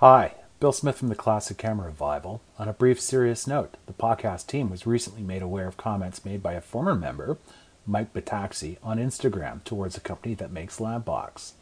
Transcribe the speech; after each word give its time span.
Hi, 0.00 0.34
Bill 0.60 0.72
Smith 0.72 0.98
from 0.98 1.08
the 1.08 1.14
Classic 1.14 1.56
Camera 1.56 1.86
Revival. 1.86 2.42
On 2.58 2.68
a 2.68 2.74
brief, 2.74 3.00
serious 3.00 3.46
note, 3.46 3.78
the 3.86 3.94
podcast 3.94 4.46
team 4.46 4.68
was 4.68 4.86
recently 4.86 5.22
made 5.22 5.40
aware 5.40 5.66
of 5.66 5.78
comments 5.78 6.22
made 6.22 6.42
by 6.42 6.52
a 6.52 6.60
former 6.60 6.94
member, 6.94 7.38
Mike 7.86 8.12
Bataxi, 8.12 8.76
on 8.82 8.98
Instagram 8.98 9.64
towards 9.64 9.96
a 9.96 10.00
company 10.00 10.34
that 10.34 10.52
makes 10.52 10.80
Lampbox. 10.80 11.52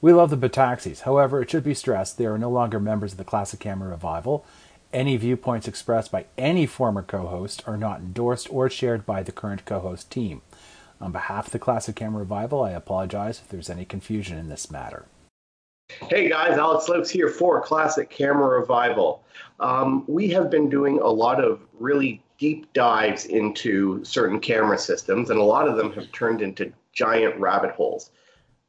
We 0.00 0.14
love 0.14 0.30
the 0.30 0.38
Bataxis. 0.38 1.00
However, 1.00 1.42
it 1.42 1.50
should 1.50 1.62
be 1.62 1.74
stressed 1.74 2.16
they 2.16 2.24
are 2.24 2.38
no 2.38 2.48
longer 2.48 2.80
members 2.80 3.12
of 3.12 3.18
the 3.18 3.24
Classic 3.24 3.60
Camera 3.60 3.90
Revival. 3.90 4.42
Any 4.90 5.18
viewpoints 5.18 5.68
expressed 5.68 6.10
by 6.10 6.24
any 6.38 6.64
former 6.64 7.02
co 7.02 7.26
host 7.26 7.62
are 7.66 7.76
not 7.76 8.00
endorsed 8.00 8.50
or 8.50 8.70
shared 8.70 9.04
by 9.04 9.22
the 9.22 9.32
current 9.32 9.66
co 9.66 9.80
host 9.80 10.10
team. 10.10 10.40
On 10.98 11.12
behalf 11.12 11.48
of 11.48 11.52
the 11.52 11.58
Classic 11.58 11.94
Camera 11.94 12.20
Revival, 12.20 12.62
I 12.62 12.70
apologize 12.70 13.38
if 13.38 13.50
there's 13.50 13.68
any 13.68 13.84
confusion 13.84 14.38
in 14.38 14.48
this 14.48 14.70
matter. 14.70 15.04
Hey 15.98 16.28
guys, 16.28 16.56
Alex 16.56 16.88
Lopes 16.88 17.10
here 17.10 17.28
for 17.28 17.60
Classic 17.60 18.08
Camera 18.08 18.60
Revival. 18.60 19.24
Um, 19.58 20.04
we 20.06 20.28
have 20.28 20.48
been 20.48 20.68
doing 20.68 21.00
a 21.00 21.08
lot 21.08 21.42
of 21.42 21.60
really 21.78 22.22
deep 22.38 22.72
dives 22.72 23.24
into 23.24 24.04
certain 24.04 24.38
camera 24.38 24.78
systems, 24.78 25.30
and 25.30 25.40
a 25.40 25.42
lot 25.42 25.66
of 25.68 25.76
them 25.76 25.92
have 25.92 26.10
turned 26.12 26.42
into 26.42 26.72
giant 26.92 27.38
rabbit 27.40 27.72
holes. 27.72 28.10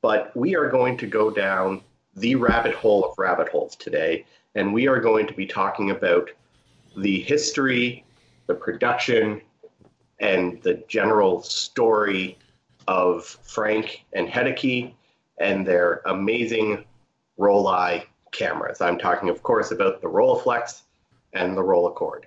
But 0.02 0.36
we 0.36 0.56
are 0.56 0.68
going 0.70 0.98
to 0.98 1.08
go 1.08 1.30
down 1.30 1.82
the 2.16 2.36
rabbit 2.36 2.74
hole 2.74 3.06
of 3.06 3.18
rabbit 3.20 3.50
holes 3.50 3.76
today, 3.76 4.26
and 4.56 4.74
we 4.74 4.88
are 4.88 5.00
going 5.00 5.28
to 5.28 5.34
be 5.34 5.46
talking 5.46 5.92
about 5.92 6.30
the 6.98 7.22
history, 7.22 8.04
the 8.48 8.56
production, 8.56 9.42
and 10.20 10.62
the 10.64 10.84
general 10.88 11.44
story 11.44 12.38
of 12.88 13.26
Frank 13.44 14.06
and 14.14 14.28
Heidecke 14.28 14.94
and 15.40 15.66
their 15.66 16.02
amazing 16.06 16.84
Rollei 17.42 18.04
cameras. 18.32 18.82
I'm 18.82 19.00
talking, 19.00 19.28
of 19.28 19.42
course, 19.42 19.72
about 19.72 20.00
the 20.00 20.08
Rolleiflex 20.08 20.82
and 21.34 21.58
the 21.58 21.62
Rolleicord. 21.62 22.26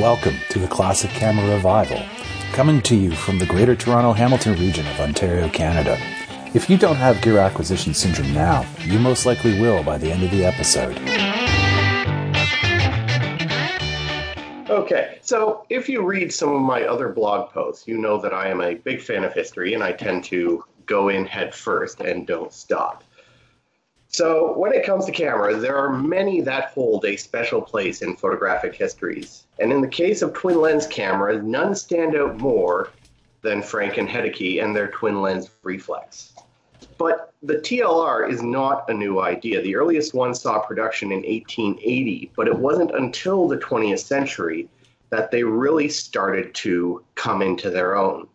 Welcome 0.00 0.36
to 0.48 0.58
the 0.58 0.68
Classic 0.68 1.10
Camera 1.10 1.54
Revival, 1.54 2.02
coming 2.52 2.80
to 2.80 2.96
you 2.96 3.10
from 3.10 3.38
the 3.38 3.44
Greater 3.44 3.76
Toronto 3.76 4.14
Hamilton 4.14 4.58
region 4.58 4.86
of 4.86 5.00
Ontario, 5.00 5.50
Canada. 5.50 5.98
If 6.54 6.70
you 6.70 6.78
don't 6.78 6.96
have 6.96 7.20
gear 7.20 7.36
acquisition 7.36 7.92
syndrome 7.92 8.32
now, 8.32 8.64
you 8.86 8.98
most 8.98 9.26
likely 9.26 9.60
will 9.60 9.82
by 9.82 9.98
the 9.98 10.10
end 10.10 10.22
of 10.22 10.30
the 10.30 10.46
episode. 10.46 10.96
Okay, 14.86 15.18
so 15.20 15.66
if 15.68 15.88
you 15.88 16.00
read 16.00 16.32
some 16.32 16.54
of 16.54 16.60
my 16.62 16.84
other 16.84 17.08
blog 17.08 17.50
posts, 17.50 17.88
you 17.88 17.98
know 17.98 18.18
that 18.18 18.32
I 18.32 18.46
am 18.46 18.60
a 18.60 18.74
big 18.76 19.02
fan 19.02 19.24
of 19.24 19.32
history 19.32 19.74
and 19.74 19.82
I 19.82 19.90
tend 19.90 20.22
to 20.26 20.64
go 20.86 21.08
in 21.08 21.26
head 21.26 21.52
first 21.52 22.00
and 22.02 22.24
don't 22.24 22.52
stop. 22.52 23.02
So, 24.06 24.56
when 24.56 24.72
it 24.72 24.86
comes 24.86 25.04
to 25.06 25.10
cameras, 25.10 25.60
there 25.60 25.76
are 25.76 25.90
many 25.90 26.40
that 26.42 26.66
hold 26.66 27.04
a 27.04 27.16
special 27.16 27.60
place 27.60 28.00
in 28.00 28.14
photographic 28.14 28.76
histories. 28.76 29.48
And 29.58 29.72
in 29.72 29.80
the 29.80 29.88
case 29.88 30.22
of 30.22 30.32
twin 30.34 30.60
lens 30.60 30.86
cameras, 30.86 31.42
none 31.42 31.74
stand 31.74 32.14
out 32.14 32.38
more 32.38 32.90
than 33.42 33.62
Frank 33.62 33.96
and 33.96 34.08
Heidecke 34.08 34.62
and 34.62 34.76
their 34.76 34.86
twin 34.86 35.20
lens 35.20 35.50
reflex. 35.64 36.32
But 36.96 37.32
the 37.42 37.56
TLR 37.56 38.30
is 38.30 38.40
not 38.40 38.88
a 38.88 38.94
new 38.94 39.20
idea. 39.20 39.60
The 39.62 39.74
earliest 39.74 40.14
one 40.14 40.32
saw 40.32 40.60
production 40.60 41.10
in 41.10 41.22
1880, 41.22 42.30
but 42.36 42.46
it 42.46 42.56
wasn't 42.56 42.92
until 42.92 43.48
the 43.48 43.58
20th 43.58 43.98
century 43.98 44.68
that 45.10 45.30
they 45.30 45.42
really 45.42 45.88
started 45.88 46.54
to 46.54 47.04
come 47.14 47.42
into 47.42 47.70
their 47.70 47.96
own. 47.96 48.28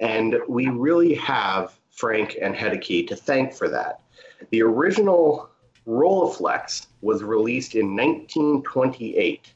And 0.00 0.36
we 0.48 0.68
really 0.68 1.14
have 1.14 1.74
Frank 1.90 2.36
and 2.40 2.54
Heidecke 2.54 3.06
to 3.08 3.16
thank 3.16 3.54
for 3.54 3.68
that. 3.68 4.00
The 4.50 4.62
original 4.62 5.48
Rolleiflex 5.86 6.86
was 7.00 7.22
released 7.22 7.74
in 7.74 7.96
1928. 7.96 9.52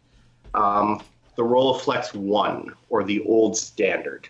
Um, 0.55 1.03
the 1.37 1.43
Rolleiflex 1.43 2.15
1, 2.15 2.72
or 2.88 3.05
the 3.05 3.22
old 3.25 3.56
standard. 3.56 4.28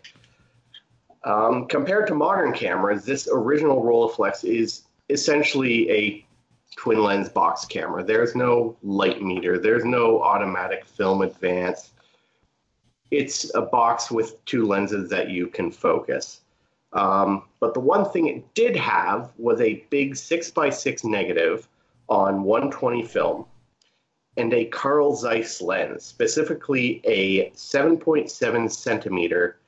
Um, 1.25 1.67
compared 1.67 2.07
to 2.09 2.15
modern 2.15 2.53
cameras, 2.53 3.05
this 3.05 3.29
original 3.33 3.83
Rolleiflex 3.83 4.45
is 4.45 4.83
essentially 5.09 5.91
a 5.91 6.27
twin 6.77 7.03
lens 7.03 7.29
box 7.29 7.65
camera. 7.65 8.05
There's 8.05 8.35
no 8.35 8.77
light 8.83 9.23
meter, 9.23 9.59
there's 9.59 9.85
no 9.85 10.23
automatic 10.23 10.85
film 10.85 11.23
advance. 11.23 11.93
It's 13.11 13.55
a 13.55 13.63
box 13.63 14.11
with 14.11 14.45
two 14.45 14.67
lenses 14.67 15.09
that 15.11 15.31
you 15.31 15.47
can 15.47 15.71
focus. 15.71 16.41
Um, 16.93 17.45
but 17.61 17.75
the 17.75 17.81
one 17.81 18.11
thing 18.11 18.27
it 18.27 18.55
did 18.55 18.75
have 18.77 19.31
was 19.39 19.61
a 19.61 19.85
big 19.91 20.15
6x6 20.15 21.05
negative 21.05 21.69
on 22.09 22.43
120 22.43 23.05
film 23.05 23.47
and 24.37 24.53
a 24.53 24.67
Carl 24.67 25.15
Zeiss 25.15 25.61
lens, 25.63 26.05
specifically 26.05 27.01
a 27.05 27.51
7.7 27.51 28.71
centimeter 28.71 29.59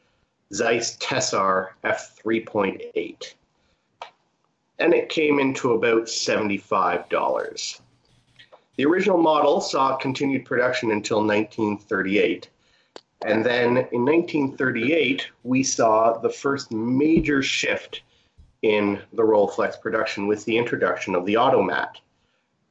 Zeiss 0.53 0.97
Tessar 0.99 1.69
f3.8. 1.85 3.35
And 4.79 4.95
it 4.95 5.09
came 5.09 5.41
into 5.41 5.73
about 5.73 6.05
$75. 6.05 7.81
The 8.77 8.85
original 8.85 9.19
model 9.19 9.61
saw 9.61 9.97
continued 9.97 10.45
production 10.45 10.93
until 10.93 11.19
1938. 11.19 12.49
And 13.25 13.45
then 13.45 13.89
in 13.93 14.05
1938, 14.05 15.27
we 15.43 15.63
saw 15.63 16.19
the 16.19 16.31
first 16.31 16.73
major 16.73 17.43
shift 17.43 18.03
in 18.63 19.01
the 19.13 19.23
Rolleiflex 19.23 19.81
production 19.81 20.27
with 20.27 20.45
the 20.45 20.57
introduction 20.57 21.15
of 21.15 21.27
the 21.27 21.37
Automat. 21.37 22.01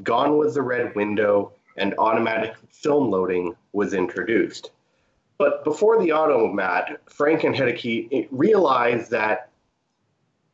Gone 0.04 0.38
was 0.38 0.54
the 0.54 0.62
red 0.62 0.96
window, 0.96 1.52
and 1.76 1.94
automatic 1.98 2.56
film 2.72 3.12
loading 3.12 3.56
was 3.74 3.94
introduced. 3.94 4.72
But 5.38 5.64
before 5.64 6.02
the 6.02 6.12
Automat, 6.12 7.02
Frank 7.10 7.44
and 7.44 7.54
Heidecke 7.54 8.28
realized 8.32 9.12
that 9.12 9.50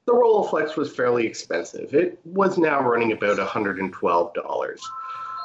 the 0.06 0.14
Rolleiflex 0.14 0.76
was 0.76 0.94
fairly 0.94 1.26
expensive. 1.26 1.94
It 1.94 2.20
was 2.26 2.58
now 2.58 2.82
running 2.82 3.14
about 3.14 3.38
$112. 3.38 4.80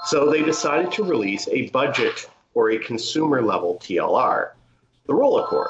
So 0.06 0.30
they 0.30 0.42
decided 0.42 0.90
to 0.92 1.04
release 1.04 1.46
a 1.48 1.68
budget 1.70 2.28
or 2.54 2.70
a 2.70 2.78
consumer 2.78 3.42
level 3.42 3.78
TLR, 3.82 4.50
the 5.06 5.12
Rolleicord. 5.12 5.68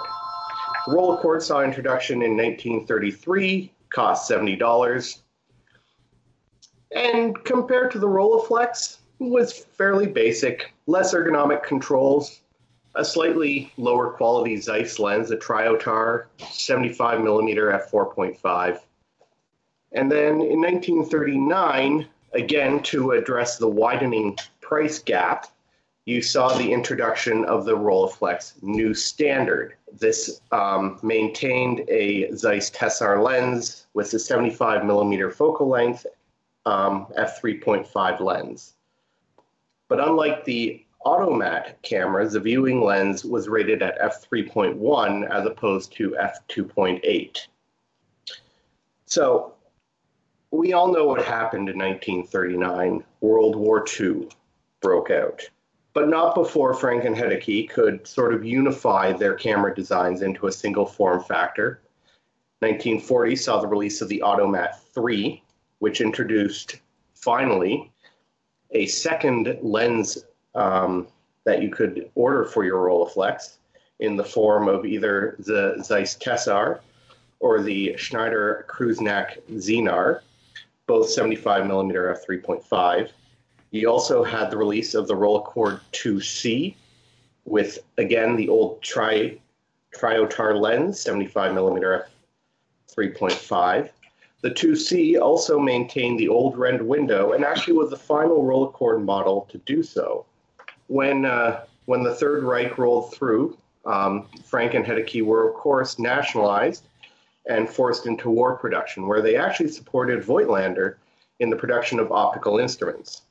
The 0.87 0.95
Rolleicord 0.95 1.43
saw 1.43 1.63
introduction 1.63 2.23
in 2.23 2.37
1933, 2.37 3.73
cost 3.91 4.31
$70. 4.31 5.19
And 6.95 7.45
compared 7.45 7.91
to 7.93 7.99
the 7.99 8.09
Rolleiflex, 8.09 8.99
was 9.19 9.53
fairly 9.53 10.07
basic, 10.07 10.73
less 10.87 11.13
ergonomic 11.13 11.63
controls, 11.65 12.41
a 12.95 13.05
slightly 13.05 13.73
lower 13.77 14.11
quality 14.11 14.57
Zeiss 14.61 14.99
lens, 14.99 15.31
a 15.31 15.37
Triotar 15.37 16.27
75 16.51 17.21
millimeter 17.23 17.71
f4.5. 17.71 18.81
And 19.93 20.11
then 20.11 20.41
in 20.41 20.61
1939, 20.61 22.07
again 22.35 22.83
to 22.85 23.13
address 23.13 23.59
the 23.59 23.69
widening 23.69 24.37
price 24.61 24.99
gap, 24.99 25.47
you 26.09 26.23
saw 26.23 26.57
the 26.57 26.73
introduction 26.73 27.45
of 27.45 27.67
the 27.67 27.77
Rolleiflex 27.77 28.63
new 28.63 28.95
standard. 28.95 29.75
This 29.93 30.41
um, 30.53 30.99
maintained 31.03 31.85
a 31.91 32.35
Zeiss 32.35 32.71
Tessar 32.71 33.23
lens 33.23 33.89
with 33.93 34.15
a 34.15 34.19
75 34.19 34.87
millimeter 34.87 35.31
focal 35.31 35.69
length 35.69 36.07
um, 36.65 37.09
f3.5 37.19 38.21
lens. 38.21 38.73
But 39.89 40.01
unlike 40.01 40.47
the 40.47 40.83
Automat 41.05 41.83
cameras, 41.83 42.33
the 42.33 42.41
viewing 42.41 42.81
lens 42.81 43.23
was 43.23 43.47
rated 43.47 43.83
at 43.83 44.01
f3.1 44.01 45.31
as 45.31 45.45
opposed 45.45 45.93
to 45.97 46.17
f2.8. 46.19 47.39
So 49.05 49.53
we 50.53 50.73
all 50.73 50.91
know 50.91 51.05
what 51.05 51.23
happened 51.23 51.69
in 51.69 51.77
1939. 51.77 53.05
World 53.21 53.57
War 53.57 53.85
II 54.01 54.29
broke 54.81 55.11
out, 55.11 55.43
but 55.99 56.09
not 56.09 56.37
before 56.37 56.75
Frank 56.75 57.05
and 57.07 57.17
Heidecke 57.17 57.71
could 57.71 58.07
sort 58.07 58.33
of 58.33 58.45
unify 58.45 59.11
their 59.13 59.35
camera 59.35 59.75
designs 59.75 60.23
into 60.23 60.47
a 60.47 60.53
single 60.53 60.87
form 60.87 61.25
factor. 61.25 61.81
1940 62.61 63.35
saw 63.35 63.61
the 63.61 63.67
release 63.67 64.01
of 64.01 64.09
the 64.09 64.23
Automat 64.23 64.81
3, 64.95 65.43
which 65.81 66.01
introduced 66.01 66.77
finally 67.17 67.91
a 68.71 68.87
second 68.87 69.59
lens 69.61 70.25
um, 70.55 71.09
that 71.43 71.63
you 71.63 71.69
could 71.69 72.09
order 72.15 72.45
for 72.45 72.65
your 72.65 72.87
Rolleiflex 72.87 73.57
in 73.99 74.15
the 74.15 74.23
form 74.23 74.69
of 74.69 74.87
either 74.87 75.35
the 75.41 75.83
Zeiss 75.83 76.17
Tessar 76.17 76.79
or 77.41 77.61
the 77.61 77.97
Schneider 77.97 78.65
Kreuznach 78.69 79.39
Xenar, 79.51 80.21
both 80.87 81.11
75 81.11 81.67
millimeter 81.67 82.17
f3.5. 82.25 83.11
You 83.71 83.89
also 83.91 84.25
had 84.25 84.51
the 84.51 84.57
release 84.57 84.95
of 84.95 85.09
the 85.09 85.15
Rolleicord 85.15 85.81
2C 85.93 86.75
with, 87.45 87.79
again, 87.99 88.37
the 88.37 88.49
old 88.49 88.83
tri 88.83 89.39
Triotar 89.95 90.61
lens, 90.61 91.01
75 91.01 91.55
millimeter 91.55 92.09
f3.5. 92.91 93.91
The 94.43 94.51
2C 94.51 95.21
also 95.21 95.59
maintained 95.59 96.21
the 96.21 96.29
old 96.29 96.57
Rend 96.57 96.87
window 96.87 97.33
and 97.33 97.45
actually 97.45 97.75
was 97.75 97.91
the 97.91 97.97
final 97.97 98.43
Rolleicord 98.43 99.05
model 99.05 99.49
to 99.51 99.59
do 99.59 99.83
so. 99.83 100.25
When, 100.87 101.25
uh, 101.25 101.65
when 101.87 102.03
the 102.03 102.15
Third 102.15 102.45
Reich 102.45 102.79
rolled 102.79 103.13
through, 103.13 103.57
um, 103.85 104.29
Frank 104.45 104.75
and 104.75 104.85
Heidecke 104.85 105.25
were, 105.25 105.49
of 105.49 105.55
course, 105.55 105.99
nationalized 105.99 106.87
and 107.47 107.69
forced 107.69 108.07
into 108.07 108.31
war 108.31 108.57
production, 108.57 109.09
where 109.09 109.23
they 109.23 109.37
actually 109.37 109.69
supported 109.69 110.23
Voigtlander 110.23 110.97
in 111.41 111.51
the 111.51 111.57
production 111.57 111.99
of 111.99 112.13
optical 112.13 112.59
instruments. 112.59 113.23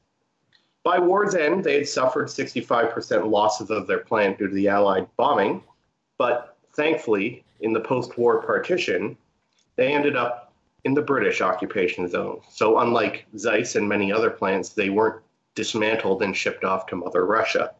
By 0.87 0.99
war's 0.99 1.35
end, 1.35 1.65
they 1.65 1.73
had 1.73 1.87
suffered 1.89 2.27
65% 2.27 3.29
losses 3.29 3.71
of 3.71 3.87
their 3.87 3.97
plant 3.97 4.37
due 4.37 4.47
to 4.47 4.55
the 4.55 4.69
Allied 4.69 5.05
bombing, 5.17 5.61
but 6.17 6.55
thankfully, 6.77 7.43
in 7.59 7.73
the 7.73 7.81
post 7.81 8.17
war 8.17 8.41
partition, 8.41 9.17
they 9.75 9.91
ended 9.91 10.15
up 10.15 10.53
in 10.85 10.93
the 10.93 11.01
British 11.01 11.41
occupation 11.41 12.07
zone. 12.07 12.39
So, 12.49 12.79
unlike 12.79 13.25
Zeiss 13.37 13.75
and 13.75 13.89
many 13.89 14.13
other 14.13 14.29
plants, 14.29 14.69
they 14.69 14.89
weren't 14.89 15.21
dismantled 15.55 16.21
and 16.21 16.33
shipped 16.33 16.63
off 16.63 16.85
to 16.85 16.95
Mother 16.95 17.25
Russia. 17.25 17.73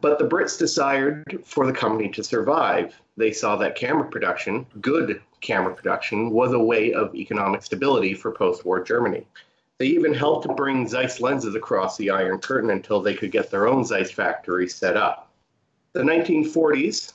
But 0.00 0.18
the 0.18 0.26
Brits 0.26 0.58
desired 0.58 1.42
for 1.44 1.66
the 1.66 1.72
company 1.74 2.08
to 2.12 2.24
survive. 2.24 2.98
They 3.18 3.30
saw 3.30 3.56
that 3.56 3.76
camera 3.76 4.08
production, 4.08 4.64
good 4.80 5.20
camera 5.42 5.74
production, 5.74 6.30
was 6.30 6.54
a 6.54 6.58
way 6.58 6.94
of 6.94 7.14
economic 7.14 7.62
stability 7.62 8.14
for 8.14 8.32
post 8.32 8.64
war 8.64 8.82
Germany. 8.82 9.26
They 9.78 9.86
even 9.86 10.12
helped 10.12 10.44
to 10.44 10.54
bring 10.54 10.88
Zeiss 10.88 11.20
lenses 11.20 11.54
across 11.54 11.96
the 11.96 12.10
Iron 12.10 12.40
Curtain 12.40 12.70
until 12.70 13.00
they 13.00 13.14
could 13.14 13.30
get 13.30 13.48
their 13.48 13.68
own 13.68 13.84
Zeiss 13.84 14.10
factory 14.10 14.68
set 14.68 14.96
up. 14.96 15.30
The 15.92 16.02
1940s, 16.02 17.12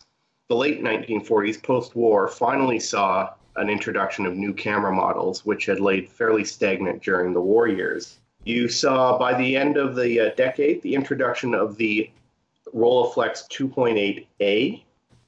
the 0.47 0.55
late 0.55 0.81
1940s, 0.81 1.61
post 1.61 1.93
war, 1.93 2.29
finally 2.29 2.79
saw 2.79 3.33
an 3.57 3.69
introduction 3.69 4.25
of 4.25 4.37
new 4.37 4.53
camera 4.53 4.93
models, 4.93 5.45
which 5.45 5.65
had 5.65 5.81
laid 5.81 6.09
fairly 6.09 6.45
stagnant 6.45 7.03
during 7.03 7.33
the 7.33 7.41
war 7.41 7.67
years. 7.67 8.19
You 8.45 8.69
saw 8.69 9.17
by 9.17 9.33
the 9.37 9.57
end 9.57 9.75
of 9.75 9.95
the 9.97 10.19
uh, 10.19 10.29
decade 10.35 10.81
the 10.81 10.95
introduction 10.95 11.53
of 11.53 11.75
the 11.75 12.09
Rolleiflex 12.73 13.45
2.8A, 13.49 14.81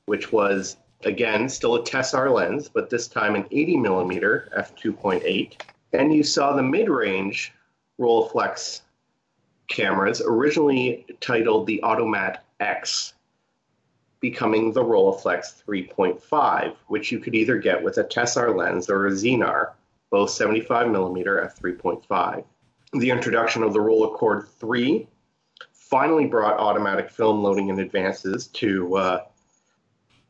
which 0.05 0.31
was 0.31 0.77
again 1.03 1.49
still 1.49 1.75
a 1.75 1.83
Tessar 1.83 2.29
lens, 2.31 2.69
but 2.69 2.89
this 2.89 3.09
time 3.09 3.35
an 3.35 3.45
80 3.51 3.77
millimeter 3.77 4.49
f2.8 4.57 5.53
and 5.95 6.13
you 6.13 6.23
saw 6.23 6.53
the 6.53 6.63
mid-range 6.63 7.53
Rolleiflex 7.99 8.81
cameras, 9.67 10.21
originally 10.21 11.05
titled 11.21 11.65
the 11.65 11.81
Automat 11.81 12.43
X, 12.59 13.13
becoming 14.19 14.73
the 14.73 14.83
Rolleiflex 14.83 15.63
3.5, 15.65 16.75
which 16.87 17.11
you 17.11 17.19
could 17.19 17.35
either 17.35 17.57
get 17.57 17.81
with 17.81 17.97
a 17.97 18.03
Tessar 18.03 18.55
lens 18.55 18.89
or 18.89 19.07
a 19.07 19.11
Xenar, 19.11 19.71
both 20.09 20.29
75 20.29 20.89
millimeter 20.89 21.51
f3.5. 21.59 22.43
The 22.93 23.09
introduction 23.09 23.63
of 23.63 23.73
the 23.73 23.79
Rolleicord 23.79 24.47
3 24.47 25.07
finally 25.73 26.25
brought 26.25 26.59
automatic 26.59 27.09
film 27.09 27.41
loading 27.41 27.69
and 27.69 27.79
advances 27.79 28.47
to 28.47 28.95
uh, 28.95 29.19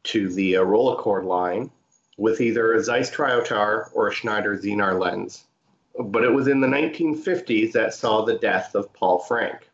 to 0.04 0.32
the 0.32 0.58
uh, 0.58 0.64
line 0.64 1.72
with 2.18 2.40
either 2.40 2.74
a 2.74 2.84
Zeiss 2.84 3.10
Triotar 3.10 3.90
or 3.94 4.08
a 4.08 4.14
Schneider 4.14 4.58
Xenar 4.58 5.00
lens 5.00 5.46
but 6.00 6.24
it 6.24 6.34
was 6.34 6.48
in 6.48 6.62
the 6.62 6.68
1950s 6.68 7.72
that 7.72 7.94
saw 7.94 8.24
the 8.24 8.38
death 8.38 8.76
of 8.76 8.92
Paul 8.94 9.20
Franke. 9.20 9.68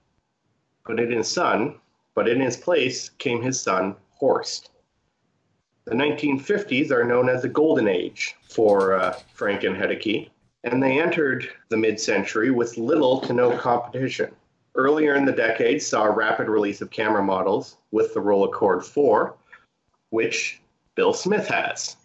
But 0.85 0.99
in 0.99 1.11
his 1.11 1.31
son, 1.31 1.75
but 2.15 2.27
in 2.27 2.39
his 2.39 2.57
place 2.57 3.09
came 3.09 3.41
his 3.41 3.59
son 3.59 3.95
Horst. 4.11 4.69
The 5.85 5.95
1950s 5.95 6.91
are 6.91 7.03
known 7.03 7.27
as 7.27 7.41
the 7.41 7.49
golden 7.49 7.87
age 7.87 8.35
for 8.49 8.93
uh, 8.93 9.17
Frank 9.33 9.63
and 9.63 9.75
Heidecke, 9.75 10.29
and 10.63 10.81
they 10.81 11.01
entered 11.01 11.49
the 11.69 11.77
mid-century 11.77 12.51
with 12.51 12.77
little 12.77 13.19
to 13.21 13.33
no 13.33 13.57
competition. 13.57 14.31
Earlier 14.75 15.15
in 15.15 15.25
the 15.25 15.31
decade 15.31 15.81
saw 15.81 16.03
a 16.03 16.11
rapid 16.11 16.47
release 16.47 16.81
of 16.81 16.91
camera 16.91 17.23
models 17.23 17.77
with 17.89 18.13
the 18.13 18.19
Rolleicord 18.19 18.85
4, 18.85 19.35
which 20.11 20.61
Bill 20.95 21.13
Smith 21.13 21.47
has. 21.47 21.97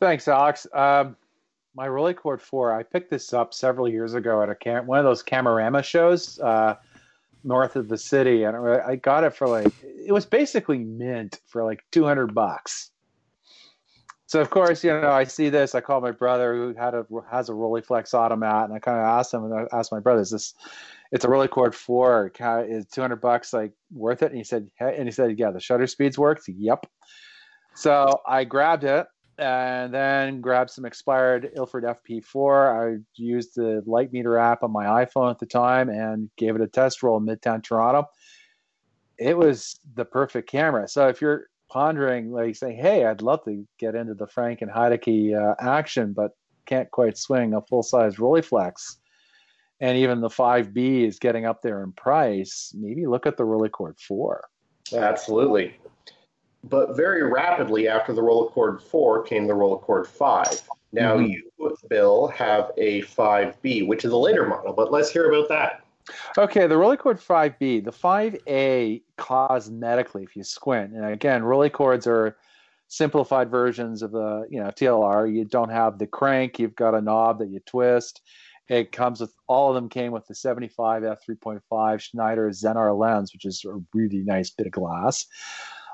Thanks, 0.00 0.26
Alex. 0.26 0.66
Um, 0.72 1.16
my 1.74 1.88
Rolleicord 1.88 2.40
4, 2.40 2.72
I 2.72 2.82
picked 2.82 3.10
this 3.10 3.32
up 3.32 3.52
several 3.52 3.88
years 3.88 4.14
ago 4.14 4.42
at 4.42 4.48
a 4.48 4.54
cam- 4.54 4.86
one 4.86 4.98
of 4.98 5.04
those 5.04 5.22
Camerama 5.22 5.82
shows 5.82 6.38
uh, 6.38 6.76
north 7.42 7.76
of 7.76 7.88
the 7.88 7.98
city. 7.98 8.44
And 8.44 8.56
I 8.56 8.96
got 8.96 9.24
it 9.24 9.34
for 9.34 9.48
like, 9.48 9.72
it 9.82 10.12
was 10.12 10.24
basically 10.24 10.78
mint 10.78 11.40
for 11.46 11.64
like 11.64 11.84
200 11.90 12.34
bucks. 12.34 12.90
So 14.26 14.40
of 14.40 14.50
course, 14.50 14.82
you 14.82 14.90
know, 14.90 15.10
I 15.10 15.24
see 15.24 15.48
this. 15.48 15.74
I 15.74 15.80
call 15.80 16.00
my 16.00 16.10
brother 16.10 16.54
who 16.54 16.74
had 16.74 16.94
a 16.94 17.06
has 17.30 17.50
a 17.50 17.52
Rolleiflex 17.52 18.14
automat, 18.14 18.64
and 18.64 18.72
I 18.72 18.80
kind 18.80 18.98
of 18.98 19.04
asked 19.04 19.32
him, 19.32 19.44
and 19.44 19.54
I 19.54 19.78
asked 19.78 19.92
my 19.92 20.00
brother, 20.00 20.22
"Is 20.22 20.30
this? 20.30 20.54
It's 21.12 21.24
a 21.24 21.28
Rolleicord 21.28 21.72
four. 21.72 22.32
Is 22.66 22.86
two 22.86 23.00
hundred 23.00 23.20
bucks 23.20 23.52
like 23.52 23.72
worth 23.92 24.22
it?" 24.22 24.30
And 24.30 24.36
he 24.36 24.42
said, 24.42 24.68
"And 24.80 25.04
he 25.04 25.12
said, 25.12 25.38
yeah, 25.38 25.50
the 25.50 25.60
shutter 25.60 25.86
speeds 25.86 26.18
works. 26.18 26.48
Yep." 26.48 26.86
So 27.76 28.22
I 28.26 28.42
grabbed 28.44 28.82
it, 28.82 29.06
and 29.38 29.92
then 29.92 30.40
grabbed 30.40 30.70
some 30.70 30.84
expired 30.84 31.50
Ilford 31.56 31.84
FP4. 31.84 32.98
I 32.98 33.02
used 33.16 33.54
the 33.56 33.82
light 33.86 34.12
meter 34.12 34.38
app 34.38 34.62
on 34.62 34.70
my 34.72 35.04
iPhone 35.04 35.30
at 35.30 35.38
the 35.38 35.46
time 35.46 35.88
and 35.88 36.30
gave 36.36 36.54
it 36.54 36.60
a 36.60 36.68
test 36.68 37.02
roll 37.02 37.16
in 37.16 37.26
Midtown 37.26 37.62
Toronto. 37.62 38.08
It 39.18 39.36
was 39.36 39.78
the 39.94 40.04
perfect 40.04 40.48
camera. 40.48 40.88
So 40.88 41.08
if 41.08 41.20
you're 41.20 41.48
pondering, 41.68 42.30
like 42.30 42.56
saying, 42.56 42.78
"Hey, 42.78 43.04
I'd 43.04 43.22
love 43.22 43.44
to 43.44 43.66
get 43.78 43.94
into 43.94 44.14
the 44.14 44.26
Frank 44.26 44.62
and 44.62 44.70
Heidecke 44.70 45.34
uh, 45.36 45.54
action, 45.60 46.12
but 46.12 46.32
can't 46.66 46.90
quite 46.90 47.18
swing 47.18 47.54
a 47.54 47.60
full 47.62 47.82
size 47.82 48.16
Rolleiflex," 48.16 48.96
and 49.80 49.98
even 49.98 50.20
the 50.20 50.28
5B 50.28 51.06
is 51.06 51.18
getting 51.18 51.46
up 51.46 51.62
there 51.62 51.82
in 51.82 51.92
price, 51.92 52.72
maybe 52.76 53.06
look 53.06 53.26
at 53.26 53.36
the 53.36 53.44
Rolleicord 53.44 53.98
4. 54.00 54.48
Absolutely. 54.92 55.76
But 56.68 56.96
very 56.96 57.22
rapidly 57.22 57.88
after 57.88 58.12
the 58.12 58.22
Rolleicord 58.22 58.82
4 58.82 59.24
came 59.24 59.46
the 59.46 59.54
Rolleicord 59.54 60.06
5. 60.06 60.62
Now 60.92 61.16
mm-hmm. 61.16 61.26
you, 61.26 61.76
Bill, 61.88 62.28
have 62.28 62.70
a 62.76 63.02
5B, 63.02 63.86
which 63.86 64.04
is 64.04 64.12
a 64.12 64.16
later 64.16 64.46
model, 64.46 64.72
but 64.72 64.92
let's 64.92 65.10
hear 65.10 65.30
about 65.30 65.48
that. 65.48 65.84
Okay, 66.38 66.66
the 66.66 66.74
Rolleicord 66.74 67.20
5B, 67.20 67.84
the 67.84 67.90
5A 67.90 69.02
cosmetically, 69.18 70.22
if 70.22 70.36
you 70.36 70.44
squint, 70.44 70.92
and 70.92 71.04
again, 71.04 71.42
Rolleicords 71.42 72.06
are 72.06 72.36
simplified 72.88 73.50
versions 73.50 74.02
of 74.02 74.12
the 74.12 74.46
you 74.50 74.60
know 74.60 74.68
TLR. 74.68 75.34
You 75.34 75.44
don't 75.44 75.70
have 75.70 75.98
the 75.98 76.06
crank; 76.06 76.58
you've 76.58 76.76
got 76.76 76.94
a 76.94 77.00
knob 77.00 77.38
that 77.38 77.48
you 77.48 77.60
twist. 77.66 78.20
It 78.68 78.92
comes 78.92 79.20
with 79.20 79.34
all 79.46 79.70
of 79.70 79.74
them 79.74 79.88
came 79.90 80.12
with 80.12 80.26
the 80.26 80.34
75 80.34 81.02
f3.5 81.02 82.00
Schneider 82.00 82.48
Xenar 82.50 82.98
lens, 82.98 83.32
which 83.32 83.44
is 83.44 83.64
a 83.66 83.78
really 83.92 84.22
nice 84.24 84.50
bit 84.50 84.66
of 84.66 84.72
glass 84.72 85.26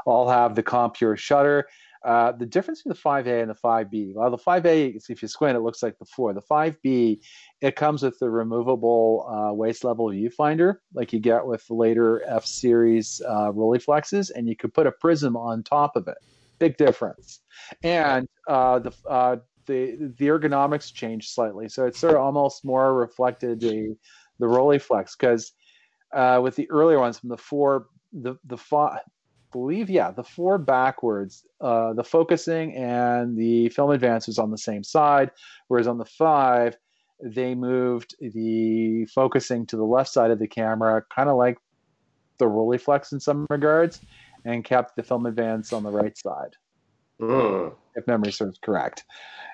all 0.07 0.29
have 0.29 0.55
the 0.55 0.63
Compur 0.63 1.17
shutter. 1.17 1.67
Uh, 2.03 2.33
the 2.33 2.47
difference 2.47 2.83
between 2.83 2.95
the 2.95 3.29
5A 3.31 3.43
and 3.43 3.51
the 3.51 3.55
5B, 3.55 4.15
well, 4.15 4.31
the 4.31 4.39
5A, 4.39 4.99
if 5.11 5.21
you 5.21 5.29
squint, 5.29 5.57
it 5.57 5.61
looks 5.61 5.83
like 5.83 5.99
the 5.99 6.07
4. 6.07 6.33
The 6.33 6.41
5B, 6.41 7.21
it 7.61 7.77
comes 7.77 8.03
with 8.03 8.19
the 8.19 8.31
removable 8.31 9.29
uh, 9.29 9.53
waist 9.53 9.85
level 9.85 10.07
viewfinder, 10.07 10.77
like 10.95 11.13
you 11.13 11.21
get 11.21 11.45
with 11.45 11.67
the 11.67 11.75
later 11.75 12.23
F 12.27 12.47
series 12.47 13.21
uh, 13.29 13.53
Rolleiflexes, 13.53 14.31
and 14.35 14.49
you 14.49 14.57
could 14.57 14.73
put 14.73 14.87
a 14.87 14.93
prism 14.93 15.37
on 15.37 15.63
top 15.63 15.95
of 15.95 16.09
it. 16.09 16.17
Big 16.59 16.79
difference. 16.79 17.41
And 17.83 18.27
uh, 18.49 18.79
the 18.79 18.93
uh, 19.09 19.37
the 19.67 20.13
the 20.19 20.27
ergonomics 20.27 20.93
changed 20.93 21.31
slightly, 21.31 21.69
so 21.69 21.87
it's 21.87 21.99
sort 21.99 22.15
of 22.15 22.21
almost 22.21 22.65
more 22.65 22.95
reflected 22.95 23.61
the 23.61 23.95
the 24.39 24.47
Rolleiflex 24.47 25.13
because 25.19 25.53
uh, 26.15 26.41
with 26.43 26.57
the 26.57 26.71
earlier 26.71 26.99
ones 26.99 27.19
from 27.19 27.29
the 27.29 27.37
four 27.37 27.87
the 28.13 28.37
the 28.45 28.57
five 28.57 29.01
believe, 29.53 29.91
yeah, 29.91 30.11
the 30.11 30.25
four 30.25 30.59
backwards, 30.59 31.45
uh, 31.61 31.93
the 31.93 32.05
focusing 32.05 32.75
and 32.77 33.37
the 33.37 33.69
film 33.71 33.91
advance 33.91 34.27
was 34.27 34.39
on 34.39 34.51
the 34.51 34.59
same 34.59 34.85
side, 34.85 35.31
whereas 35.69 35.87
on 35.87 35.99
the 35.99 36.05
five, 36.05 36.77
they 37.23 37.55
moved 37.55 38.15
the 38.21 39.05
focusing 39.07 39.67
to 39.67 39.77
the 39.77 39.85
left 39.85 40.11
side 40.11 40.31
of 40.31 40.39
the 40.39 40.49
camera, 40.49 41.03
kind 41.15 41.29
of 41.29 41.37
like 41.37 41.59
the 42.39 42.47
Rolleiflex 42.47 43.13
in 43.13 43.21
some 43.21 43.47
regards, 43.51 44.01
and 44.45 44.65
kept 44.65 44.97
the 44.97 45.03
film 45.03 45.27
advance 45.27 45.73
on 45.73 45.83
the 45.83 45.91
right 45.91 46.17
side. 46.17 46.57
Mm. 47.21 47.75
If 47.95 48.07
memory 48.07 48.33
serves 48.33 48.59
correct. 48.63 49.05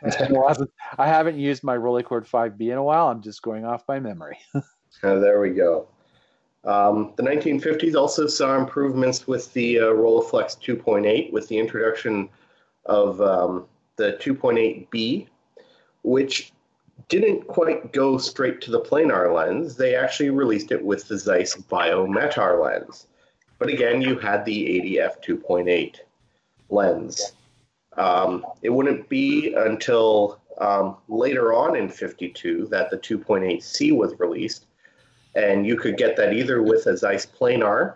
I 0.99 1.09
haven't 1.09 1.39
used 1.39 1.65
my 1.65 1.77
Rolleicord 1.77 2.29
5B 2.29 2.61
in 2.61 2.79
a 2.79 2.83
while. 2.83 3.09
I'm 3.09 3.23
just 3.23 3.43
going 3.43 3.65
off 3.65 3.87
by 3.87 3.99
memory. 3.99 4.39
uh, 4.55 4.61
there 5.03 5.41
we 5.41 5.51
go. 5.51 5.89
Um, 6.67 7.13
the 7.17 7.23
1950s 7.23 7.95
also 7.95 8.27
saw 8.27 8.59
improvements 8.59 9.29
with 9.29 9.53
the 9.53 9.79
uh, 9.79 9.85
Rolleiflex 9.85 10.59
2.8 10.61 11.33
with 11.33 11.47
the 11.49 11.59
introduction 11.59 12.29
of 12.87 13.21
um, 13.21 13.67
the 13.97 14.19
2.8B, 14.21 15.29
which 16.03 16.53
didn't 17.09 17.47
quite 17.47 17.93
go 17.93 18.19
straight 18.19 18.61
to 18.63 18.73
the 18.73 18.81
planar 18.81 19.33
lens. 19.33 19.77
They 19.77 19.95
actually 19.95 20.31
released 20.31 20.73
it 20.73 20.85
with 20.85 21.07
the 21.07 21.17
Zeiss 21.17 21.57
Biometar 21.57 22.61
lens. 22.61 23.07
But 23.59 23.69
again, 23.69 24.03
you 24.03 24.19
had 24.19 24.45
the 24.45 24.77
80 24.79 25.01
f 25.01 25.21
2.8. 25.23 25.97
lens. 26.69 27.33
Um, 27.97 28.45
it 28.63 28.71
wouldn't 28.71 29.09
be 29.09 29.55
until 29.55 30.41
um, 30.59 30.97
later 31.09 31.55
on 31.55 31.77
in 31.77 31.89
52 31.89 32.67
that 32.67 32.91
the 32.91 32.99
2.8C 32.99 33.97
was 33.97 34.19
released, 34.19 34.66
and 35.37 35.67
you 35.67 35.77
could 35.77 35.97
get 35.97 36.17
that 36.17 36.33
either 36.33 36.63
with 36.63 36.87
a 36.87 36.97
Zeiss 36.97 37.27
Planar 37.27 37.95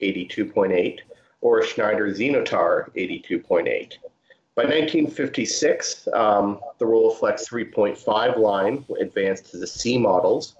82.8 0.00 1.00
or 1.40 1.58
a 1.58 1.66
Schneider 1.66 2.08
Xenotar 2.10 2.90
82.8. 2.94 3.96
By 4.54 4.64
1956, 4.64 6.08
um, 6.12 6.60
the 6.78 6.84
Rolleiflex 6.84 7.48
3.5 7.48 8.38
line 8.38 8.84
advanced 9.00 9.50
to 9.50 9.56
the 9.56 9.66
C 9.66 9.96
models 9.96 10.56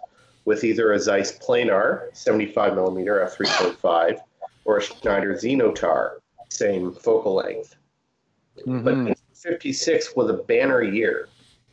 with 0.46 0.64
either 0.64 0.92
a 0.92 0.98
Zeiss 0.98 1.38
Planar 1.38 2.16
75 2.16 2.74
millimeter 2.74 3.28
f3.5 3.30 4.18
or 4.64 4.78
a 4.78 4.82
Schneider 4.82 5.34
Xenotar, 5.34 6.12
same 6.48 6.94
focal 6.94 7.34
length. 7.34 7.76
Mm-hmm. 8.60 8.84
But 8.84 8.94
1956 8.94 10.16
was 10.16 10.30
a 10.30 10.34
banner 10.34 10.82
year 10.82 11.28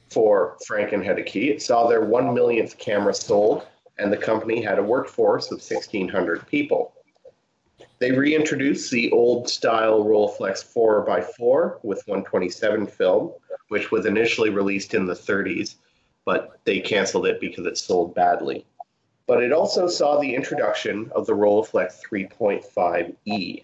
for 0.09 0.57
Frank 0.67 0.91
and 0.91 1.03
Heidecke. 1.03 1.49
It 1.49 1.61
saw 1.61 1.87
their 1.87 2.01
one 2.01 2.33
millionth 2.33 2.77
camera 2.77 3.13
sold, 3.13 3.65
and 4.00 4.12
the 4.12 4.18
company 4.18 4.62
had 4.62 4.79
a 4.79 4.84
workforce 4.84 5.51
of 5.51 5.60
1,600 5.60 6.48
people. 6.48 6.94
They 8.00 8.12
reintroduced 8.12 8.91
the 8.91 9.12
old 9.12 9.50
style 9.50 10.03
Rolleiflex 10.03 10.74
4x4 10.74 11.84
with 11.84 12.08
127 12.08 12.88
film, 12.88 13.34
which 13.68 13.91
was 13.91 14.06
initially 14.06 14.50
released 14.50 14.94
in 14.94 15.06
the 15.06 15.13
30s, 15.13 15.75
but 16.25 16.60
they 16.63 16.79
canceled 16.79 17.27
it 17.27 17.41
because 17.41 17.65
it 17.65 17.77
sold 17.77 18.15
badly. 18.15 18.65
But 19.27 19.44
it 19.44 19.51
also 19.51 19.88
saw 19.88 20.20
the 20.20 20.34
introduction 20.34 21.12
of 21.13 21.25
the 21.25 21.34
Rolleiflex 21.34 22.00
3.5e. 22.10 23.63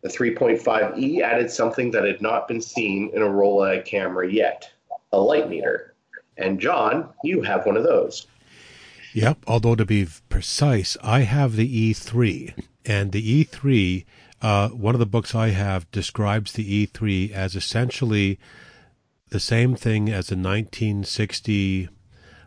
The 0.00 0.08
3.5e 0.08 1.20
added 1.20 1.50
something 1.50 1.90
that 1.92 2.04
had 2.04 2.22
not 2.22 2.48
been 2.48 2.60
seen 2.60 3.10
in 3.14 3.22
a 3.22 3.26
Rolleiflex 3.26 3.84
camera 3.84 4.30
yet 4.30 4.70
a 5.12 5.20
light 5.20 5.48
meter. 5.48 5.94
And 6.38 6.58
John, 6.58 7.10
you 7.22 7.42
have 7.42 7.66
one 7.66 7.76
of 7.76 7.84
those. 7.84 8.26
Yep, 9.14 9.44
although 9.46 9.74
to 9.74 9.84
be 9.84 10.08
precise, 10.28 10.96
I 11.02 11.20
have 11.20 11.56
the 11.56 11.92
E3. 11.92 12.64
And 12.84 13.12
the 13.12 13.44
E3, 13.44 14.04
uh, 14.40 14.68
one 14.70 14.94
of 14.94 14.98
the 14.98 15.06
books 15.06 15.34
I 15.34 15.48
have 15.48 15.90
describes 15.90 16.52
the 16.52 16.86
E3 16.86 17.30
as 17.30 17.54
essentially 17.54 18.38
the 19.28 19.40
same 19.40 19.74
thing 19.74 20.08
as 20.08 20.30
a 20.30 20.36
1960 20.36 21.88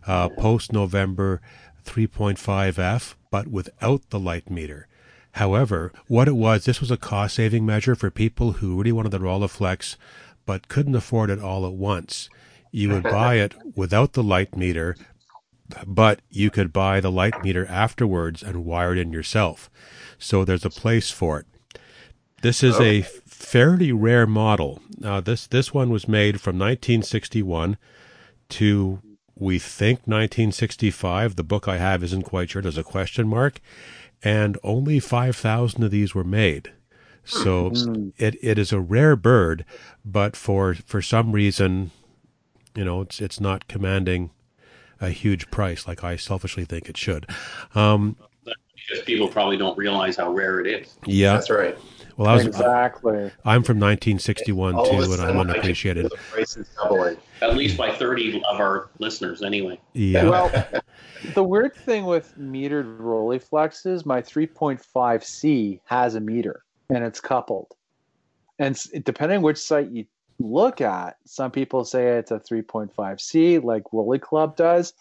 uh, 0.08 0.30
post 0.30 0.74
November 0.74 1.42
3.5F, 1.86 3.16
but 3.30 3.48
without 3.48 4.10
the 4.10 4.20
light 4.20 4.50
meter. 4.50 4.88
However, 5.34 5.92
what 6.08 6.28
it 6.28 6.36
was, 6.36 6.66
this 6.66 6.80
was 6.80 6.92
a 6.92 6.98
cost 6.98 7.36
saving 7.36 7.66
measure 7.66 7.96
for 7.96 8.10
people 8.10 8.54
who 8.54 8.78
really 8.78 8.92
wanted 8.92 9.12
the 9.12 9.20
Rolleiflex 9.20 9.98
but 10.46 10.68
couldn't 10.68 10.96
afford 10.96 11.30
it 11.30 11.40
all 11.40 11.66
at 11.66 11.74
once. 11.74 12.30
You 12.72 12.90
would 12.90 13.04
buy 13.18 13.36
it 13.36 13.54
without 13.76 14.14
the 14.14 14.24
light 14.24 14.56
meter, 14.56 14.96
but 15.86 16.22
you 16.30 16.50
could 16.50 16.72
buy 16.72 17.00
the 17.00 17.12
light 17.12 17.44
meter 17.44 17.66
afterwards 17.66 18.44
and 18.44 18.66
wire 18.66 18.94
it 18.94 19.00
in 19.00 19.12
yourself. 19.12 19.70
So 20.18 20.46
there's 20.46 20.66
a 20.66 20.70
place 20.70 21.12
for 21.12 21.40
it. 21.40 21.46
This 22.42 22.64
is 22.64 22.76
okay. 22.76 23.00
a 23.00 23.04
fairly 23.04 23.92
rare 23.92 24.28
model. 24.28 24.82
Now 24.98 25.20
this 25.22 25.48
this 25.48 25.74
one 25.74 25.90
was 25.90 26.08
made 26.08 26.40
from 26.42 26.60
1961 26.60 27.78
to 28.50 29.02
we 29.36 29.60
think 29.60 30.00
1965. 30.00 31.36
The 31.36 31.44
book 31.44 31.68
I 31.68 31.78
have 31.78 32.04
isn't 32.04 32.24
quite 32.24 32.50
sure. 32.50 32.62
There's 32.62 32.78
a 32.78 32.84
question 32.84 33.28
mark, 33.28 33.60
and 34.24 34.58
only 34.64 35.00
5,000 35.00 35.84
of 35.84 35.92
these 35.92 36.16
were 36.16 36.24
made. 36.24 36.72
So 37.26 37.72
mm. 37.72 38.14
it, 38.18 38.38
it 38.42 38.58
is 38.58 38.72
a 38.72 38.80
rare 38.80 39.16
bird, 39.16 39.66
but 40.06 40.36
for 40.36 40.76
for 40.76 41.02
some 41.02 41.32
reason, 41.32 41.92
you 42.76 42.86
know, 42.86 43.02
it's 43.02 43.20
it's 43.20 43.40
not 43.40 43.68
commanding 43.68 44.30
a 45.02 45.10
huge 45.10 45.50
price 45.52 45.88
like 45.88 46.04
I 46.04 46.16
selfishly 46.16 46.66
think 46.66 46.90
it 46.90 46.98
should. 46.98 47.28
Um, 47.74 48.18
because 48.88 49.04
people 49.04 49.28
probably 49.28 49.58
don't 49.58 49.78
realize 49.78 50.18
how 50.18 50.32
rare 50.32 50.60
it 50.60 50.68
is. 50.68 50.98
Yeah, 51.06 51.34
that's 51.34 51.50
right. 51.50 51.78
Well, 52.18 52.30
I 52.30 52.36
was 52.36 52.46
exactly. 52.46 53.32
I'm 53.44 53.64
from 53.64 53.80
1961 53.80 54.74
too, 54.74 55.12
and 55.12 55.22
I'm 55.22 55.38
unappreciated. 55.38 56.06
The 56.06 56.18
price 56.32 56.56
is 56.56 56.68
doubling. 56.82 57.18
At 57.42 57.58
least 57.58 57.78
by 57.78 57.92
30 57.92 58.42
of 58.50 58.60
our 58.60 58.90
listeners, 59.00 59.42
anyway. 59.42 59.80
Yeah. 59.94 60.30
Well, 60.30 60.66
the 61.34 61.44
weird 61.44 61.76
thing 61.76 62.06
with 62.06 62.34
metered 62.40 62.98
Rolleiflexes, 63.00 64.06
my 64.06 64.22
3.5C 64.22 65.82
has 65.86 66.16
a 66.16 66.20
meter 66.22 66.64
and 66.90 67.04
it's 67.04 67.20
coupled, 67.20 67.74
and 68.60 68.80
depending 69.04 69.42
which 69.42 69.58
site 69.58 69.90
you 69.90 70.06
look 70.40 70.82
at, 70.82 71.18
some 71.26 71.52
people 71.52 71.86
say 71.86 72.18
it's 72.18 72.32
a 72.32 72.40
3.5C, 72.40 73.64
like 73.64 73.84
Rollei 73.94 74.22
Club 74.22 74.56
does. 74.56 74.94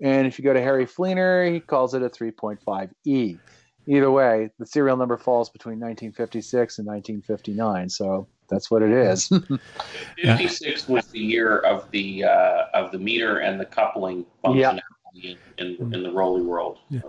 And 0.00 0.26
if 0.26 0.38
you 0.38 0.44
go 0.44 0.52
to 0.52 0.60
Harry 0.60 0.86
Fleenor, 0.86 1.52
he 1.52 1.60
calls 1.60 1.94
it 1.94 2.02
a 2.02 2.08
3.5E. 2.08 3.38
Either 3.86 4.10
way, 4.10 4.50
the 4.58 4.66
serial 4.66 4.96
number 4.96 5.16
falls 5.16 5.48
between 5.48 5.80
1956 5.80 6.78
and 6.78 6.86
1959. 6.86 7.88
So 7.88 8.28
that's 8.48 8.70
what 8.70 8.82
it 8.82 8.90
is. 8.90 9.28
56 10.22 10.88
was 10.88 11.06
the 11.06 11.18
year 11.18 11.58
of 11.60 11.90
the 11.90 12.24
uh, 12.24 12.66
of 12.74 12.92
the 12.92 12.98
meter 12.98 13.38
and 13.38 13.58
the 13.58 13.64
coupling 13.64 14.26
functionality 14.44 14.80
yeah. 15.14 15.34
in, 15.56 15.76
in, 15.78 15.94
in, 15.94 16.02
the 16.02 16.10
Rollei 16.10 16.44
world. 16.44 16.78
Yeah. 16.90 17.00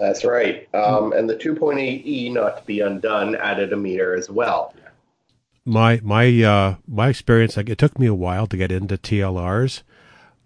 That's 0.00 0.24
right. 0.24 0.68
Um, 0.74 1.12
and 1.12 1.30
the 1.30 1.36
2.8E, 1.36 2.32
not 2.32 2.58
to 2.58 2.64
be 2.64 2.80
undone, 2.80 3.36
added 3.36 3.72
a 3.72 3.76
meter 3.76 4.16
as 4.16 4.28
well. 4.28 4.74
My 5.64 6.00
my 6.02 6.42
uh, 6.42 6.76
my 6.86 7.08
experience, 7.08 7.56
like 7.56 7.68
it 7.68 7.78
took 7.78 7.98
me 7.98 8.06
a 8.06 8.14
while 8.14 8.46
to 8.46 8.56
get 8.56 8.70
into 8.70 8.96
TLRs 8.96 9.82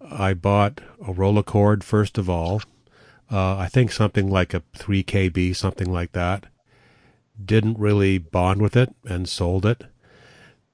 I 0.01 0.33
bought 0.33 0.81
a 1.01 1.13
Rolleicord 1.13 1.83
first 1.83 2.17
of 2.17 2.29
all. 2.29 2.61
Uh, 3.31 3.57
I 3.57 3.67
think 3.67 3.91
something 3.91 4.29
like 4.29 4.53
a 4.53 4.63
3 4.73 5.03
KB, 5.03 5.55
something 5.55 5.91
like 5.91 6.13
that. 6.13 6.45
Didn't 7.43 7.77
really 7.77 8.17
bond 8.17 8.61
with 8.61 8.75
it 8.75 8.95
and 9.05 9.29
sold 9.29 9.65
it. 9.65 9.83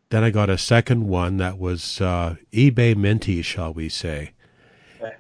Then 0.09 0.23
I 0.23 0.29
got 0.29 0.49
a 0.49 0.57
second 0.57 1.07
one 1.07 1.37
that 1.37 1.57
was 1.57 1.99
uh, 1.99 2.35
eBay 2.53 2.95
minty, 2.95 3.41
shall 3.41 3.73
we 3.73 3.89
say. 3.89 4.31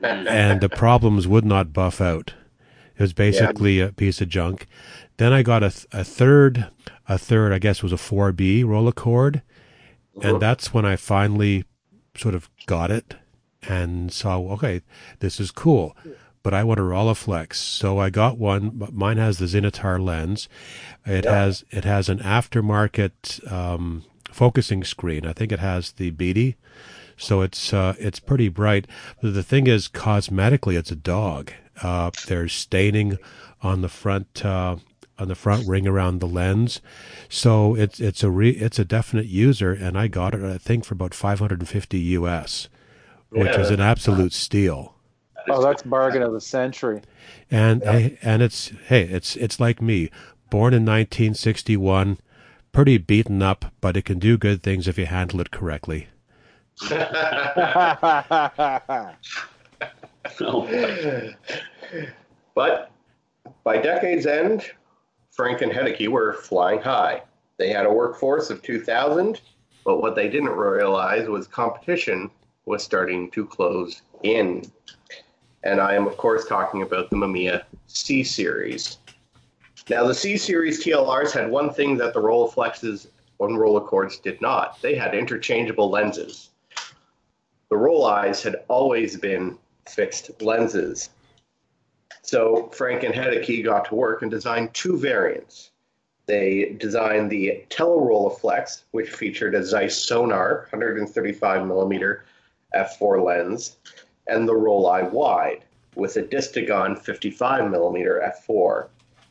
and 0.01 0.61
the 0.61 0.69
problems 0.69 1.27
would 1.27 1.45
not 1.45 1.73
buff 1.73 1.99
out. 1.99 2.33
It 2.97 3.01
was 3.01 3.13
basically 3.13 3.79
yeah. 3.79 3.85
a 3.85 3.91
piece 3.91 4.21
of 4.21 4.29
junk. 4.29 4.67
Then 5.17 5.33
I 5.33 5.43
got 5.43 5.63
a, 5.63 5.71
th- 5.71 5.87
a 5.91 6.03
third, 6.05 6.69
a 7.07 7.17
third, 7.17 7.51
I 7.51 7.59
guess 7.59 7.83
was 7.83 7.93
a 7.93 7.97
4B 7.97 8.63
Rolleicord. 8.63 9.41
And 10.21 10.41
that's 10.41 10.73
when 10.73 10.85
I 10.85 10.95
finally 10.95 11.65
sort 12.15 12.35
of 12.35 12.49
got 12.65 12.91
it 12.91 13.15
and 13.67 14.11
saw, 14.11 14.39
okay, 14.53 14.81
this 15.19 15.39
is 15.39 15.51
cool, 15.51 15.95
but 16.43 16.53
I 16.53 16.63
want 16.63 16.79
a 16.79 16.83
Rolleiflex. 16.83 17.55
So 17.55 17.99
I 17.99 18.09
got 18.09 18.37
one, 18.37 18.69
but 18.69 18.93
mine 18.93 19.17
has 19.17 19.37
the 19.37 19.45
Xenotar 19.45 20.01
lens. 20.03 20.47
It 21.05 21.25
yeah. 21.25 21.31
has 21.33 21.65
it 21.71 21.83
has 21.83 22.07
an 22.07 22.19
aftermarket 22.19 23.51
um, 23.51 24.03
focusing 24.31 24.83
screen. 24.83 25.25
I 25.25 25.33
think 25.33 25.51
it 25.51 25.59
has 25.59 25.93
the 25.93 26.11
Beattie, 26.11 26.55
so 27.17 27.41
it's 27.41 27.73
uh, 27.73 27.95
it's 27.99 28.19
pretty 28.19 28.49
bright. 28.49 28.87
But 29.21 29.33
the 29.33 29.43
thing 29.43 29.67
is, 29.67 29.87
cosmetically, 29.87 30.77
it's 30.77 30.91
a 30.91 30.95
dog. 30.95 31.51
Uh, 31.81 32.11
there's 32.27 32.53
staining 32.53 33.17
on 33.61 33.81
the 33.81 33.89
front 33.89 34.45
uh, 34.45 34.77
on 35.17 35.27
the 35.27 35.35
front 35.35 35.67
ring 35.67 35.87
around 35.87 36.19
the 36.19 36.27
lens. 36.27 36.81
So 37.29 37.75
it's 37.75 37.99
it's 37.99 38.23
a 38.23 38.29
re, 38.29 38.51
it's 38.51 38.79
a 38.79 38.85
definite 38.85 39.27
user, 39.27 39.71
and 39.71 39.97
I 39.97 40.07
got 40.07 40.33
it 40.33 40.43
I 40.43 40.57
think 40.57 40.85
for 40.85 40.93
about 40.93 41.13
550 41.13 41.99
US 41.99 42.69
which 43.35 43.51
yeah. 43.51 43.59
is 43.59 43.69
an 43.69 43.81
absolute 43.81 44.33
steal. 44.33 44.95
Oh, 45.49 45.61
that's 45.61 45.83
bargain 45.83 46.23
of 46.23 46.33
the 46.33 46.41
century. 46.41 47.01
And 47.51 47.81
yeah. 47.83 48.09
and 48.21 48.41
it's 48.41 48.71
hey, 48.87 49.03
it's 49.03 49.35
it's 49.35 49.59
like 49.59 49.81
me, 49.81 50.09
born 50.49 50.73
in 50.73 50.83
1961, 50.83 52.17
pretty 52.71 52.97
beaten 52.97 53.41
up, 53.41 53.73
but 53.81 53.97
it 53.97 54.05
can 54.05 54.19
do 54.19 54.37
good 54.37 54.63
things 54.63 54.87
if 54.87 54.97
you 54.97 55.05
handle 55.05 55.41
it 55.41 55.51
correctly. 55.51 56.07
Oh 60.41 60.67
but 62.55 62.91
by 63.63 63.77
decade's 63.77 64.25
end, 64.25 64.71
Frank 65.35 65.61
and 65.61 65.71
Heidecke 65.71 66.07
were 66.07 66.33
flying 66.33 66.81
high. 66.81 67.21
They 67.57 67.69
had 67.69 67.85
a 67.85 67.91
workforce 67.91 68.49
of 68.49 68.61
2,000, 68.61 69.41
but 69.83 70.01
what 70.01 70.15
they 70.15 70.29
didn't 70.29 70.49
realize 70.49 71.27
was 71.27 71.45
competition 71.45 72.31
was 72.65 72.83
starting 72.83 73.29
to 73.31 73.45
close 73.45 74.01
in. 74.23 74.63
And 75.63 75.81
I 75.81 75.93
am, 75.93 76.07
of 76.07 76.15
course, 76.15 76.47
talking 76.47 76.83
about 76.83 77.09
the 77.09 77.17
Mamiya 77.17 77.63
C 77.87 78.23
series. 78.23 78.99
Now, 79.89 80.07
the 80.07 80.13
C 80.13 80.37
series 80.37 80.83
TLRs 80.83 81.31
had 81.31 81.51
one 81.51 81.71
thing 81.71 81.97
that 81.97 82.13
the 82.13 82.21
Rolleiflexes 82.21 83.07
and 83.41 83.57
Rolleicords 83.57 84.21
did 84.21 84.39
not 84.41 84.81
they 84.81 84.95
had 84.95 85.13
interchangeable 85.13 85.89
lenses. 85.89 86.51
The 87.69 87.75
Rolleis 87.75 88.41
had 88.41 88.63
always 88.69 89.17
been 89.17 89.57
fixed 89.87 90.41
lenses. 90.41 91.09
So 92.25 92.69
Frank 92.73 93.03
and 93.03 93.13
Heidecke 93.13 93.63
got 93.63 93.85
to 93.85 93.95
work 93.95 94.23
and 94.23 94.31
designed 94.31 94.73
two 94.73 94.97
variants 94.97 95.69
They 96.25 96.75
designed 96.79 97.29
the 97.29 97.63
Telerolleiflex, 97.69 98.81
which 98.89 99.11
featured 99.11 99.53
a 99.53 99.63
Zeiss 99.63 100.03
Sonnar, 100.03 100.61
135 100.71 101.67
millimeter 101.67 102.25
f4 102.73 103.23
lens, 103.23 103.77
and 104.27 104.47
the 104.47 104.53
Rollei 104.53 105.07
Wide 105.11 105.65
with 105.93 106.17
a 106.17 106.23
Distagon 106.23 106.97
55 106.97 107.69
millimeter 107.69 108.33
f4. 108.49 108.87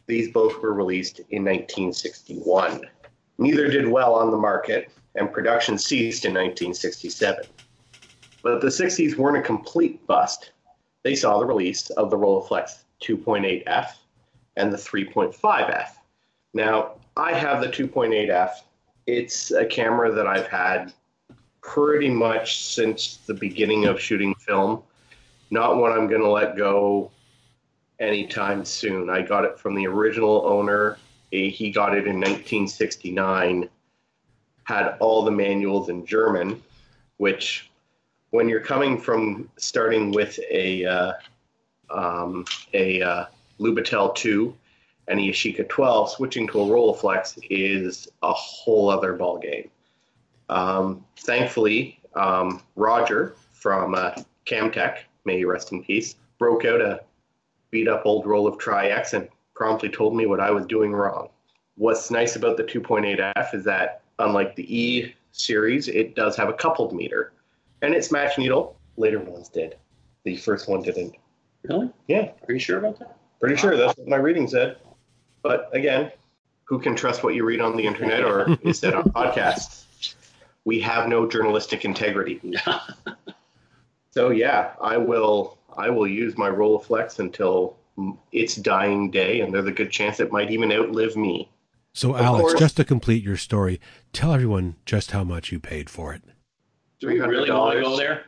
These 0.06 0.30
both 0.30 0.62
were 0.62 0.72
released 0.72 1.18
in 1.30 1.42
1961. 1.42 2.82
Neither 3.38 3.66
did 3.66 3.88
well 3.88 4.14
on 4.14 4.30
the 4.30 4.36
market, 4.36 4.88
and 5.16 5.32
production 5.32 5.78
ceased 5.78 6.24
in 6.24 6.34
1967. 6.34 7.44
But 8.44 8.60
the 8.60 8.68
60s 8.68 9.16
weren't 9.16 9.38
a 9.38 9.42
complete 9.42 10.06
bust. 10.06 10.52
They 11.02 11.16
saw 11.16 11.40
the 11.40 11.44
release 11.44 11.90
of 11.90 12.10
the 12.10 12.16
Rolleiflex 12.16 12.83
2.8F 13.04 13.90
and 14.56 14.72
the 14.72 14.76
3.5F. 14.76 15.88
Now, 16.54 16.92
I 17.16 17.32
have 17.32 17.60
the 17.60 17.68
2.8F. 17.68 18.50
It's 19.06 19.50
a 19.50 19.66
camera 19.66 20.12
that 20.12 20.26
I've 20.26 20.46
had 20.46 20.92
pretty 21.60 22.10
much 22.10 22.64
since 22.64 23.18
the 23.26 23.34
beginning 23.34 23.86
of 23.86 24.00
shooting 24.00 24.34
film. 24.34 24.82
Not 25.50 25.76
one 25.76 25.92
I'm 25.92 26.08
going 26.08 26.22
to 26.22 26.30
let 26.30 26.56
go 26.56 27.10
anytime 27.98 28.64
soon. 28.64 29.10
I 29.10 29.22
got 29.22 29.44
it 29.44 29.58
from 29.58 29.74
the 29.74 29.86
original 29.86 30.46
owner. 30.46 30.98
He 31.30 31.70
got 31.70 31.96
it 31.96 32.06
in 32.06 32.16
1969. 32.16 33.68
Had 34.64 34.96
all 35.00 35.24
the 35.24 35.30
manuals 35.30 35.88
in 35.88 36.06
German, 36.06 36.62
which, 37.18 37.70
when 38.30 38.48
you're 38.48 38.60
coming 38.60 38.98
from 38.98 39.50
starting 39.56 40.12
with 40.12 40.38
a 40.50 40.84
uh, 40.84 41.12
um, 41.90 42.44
a 42.72 43.02
uh, 43.02 43.26
Lubitel 43.60 44.14
2 44.14 44.54
and 45.08 45.20
a 45.20 45.22
Yashica 45.22 45.68
12, 45.68 46.10
switching 46.10 46.46
to 46.48 46.60
a 46.60 46.64
Rolleiflex 46.64 47.38
is 47.50 48.08
a 48.22 48.32
whole 48.32 48.88
other 48.88 49.16
ballgame. 49.16 49.68
Um, 50.48 51.04
thankfully, 51.18 52.00
um, 52.14 52.62
Roger 52.76 53.36
from 53.52 53.94
uh, 53.94 54.12
Camtech, 54.46 54.98
may 55.24 55.38
he 55.38 55.44
rest 55.44 55.72
in 55.72 55.82
peace, 55.82 56.16
broke 56.38 56.64
out 56.64 56.80
a 56.80 57.00
beat 57.70 57.88
up 57.88 58.02
old 58.04 58.26
roll 58.26 58.46
of 58.46 58.58
Tri-X 58.58 59.14
and 59.14 59.28
promptly 59.54 59.88
told 59.88 60.16
me 60.16 60.26
what 60.26 60.40
I 60.40 60.50
was 60.50 60.66
doing 60.66 60.92
wrong. 60.92 61.28
What's 61.76 62.10
nice 62.10 62.36
about 62.36 62.56
the 62.56 62.64
2.8F 62.64 63.54
is 63.54 63.64
that, 63.64 64.02
unlike 64.18 64.54
the 64.54 64.76
E 64.76 65.14
series, 65.32 65.88
it 65.88 66.14
does 66.14 66.36
have 66.36 66.48
a 66.48 66.52
coupled 66.52 66.94
meter. 66.94 67.32
And 67.82 67.94
it's 67.94 68.12
match 68.12 68.38
needle. 68.38 68.76
Later 68.96 69.18
ones 69.18 69.48
did. 69.48 69.76
The 70.22 70.36
first 70.36 70.68
one 70.68 70.82
didn't. 70.82 71.16
Really? 71.64 71.90
Yeah. 72.08 72.30
Are 72.48 72.52
you 72.52 72.58
sure 72.58 72.78
about 72.78 72.98
that? 72.98 73.16
Pretty 73.40 73.56
sure 73.56 73.76
that's 73.76 73.96
what 73.98 74.08
my 74.08 74.16
reading 74.16 74.48
said. 74.48 74.76
But 75.42 75.68
again, 75.72 76.10
who 76.64 76.78
can 76.78 76.96
trust 76.96 77.22
what 77.22 77.34
you 77.34 77.44
read 77.44 77.60
on 77.60 77.76
the 77.76 77.86
internet 77.86 78.24
or 78.24 78.58
is 78.62 78.78
said 78.78 78.94
on 78.94 79.04
podcasts? 79.04 79.84
We 80.64 80.80
have 80.80 81.08
no 81.08 81.28
journalistic 81.28 81.84
integrity. 81.84 82.40
so 84.10 84.30
yeah, 84.30 84.72
I 84.80 84.96
will 84.96 85.58
I 85.76 85.90
will 85.90 86.06
use 86.06 86.38
my 86.38 86.48
Rolleiflex 86.48 87.18
until 87.18 87.76
its 88.32 88.56
dying 88.56 89.10
day, 89.10 89.40
and 89.40 89.52
there's 89.54 89.66
a 89.66 89.72
good 89.72 89.90
chance 89.90 90.20
it 90.20 90.32
might 90.32 90.50
even 90.50 90.72
outlive 90.72 91.16
me. 91.16 91.50
So, 91.92 92.16
Alex, 92.16 92.42
course, 92.42 92.60
just 92.60 92.76
to 92.78 92.84
complete 92.84 93.22
your 93.22 93.36
story, 93.36 93.80
tell 94.12 94.32
everyone 94.32 94.76
just 94.84 95.12
how 95.12 95.22
much 95.22 95.52
you 95.52 95.60
paid 95.60 95.88
for 95.88 96.12
it. 96.12 96.22
Do 96.98 97.06
we 97.08 97.20
really 97.20 97.50
want 97.50 97.76
to 97.76 97.82
go 97.82 97.96
there? 97.96 98.24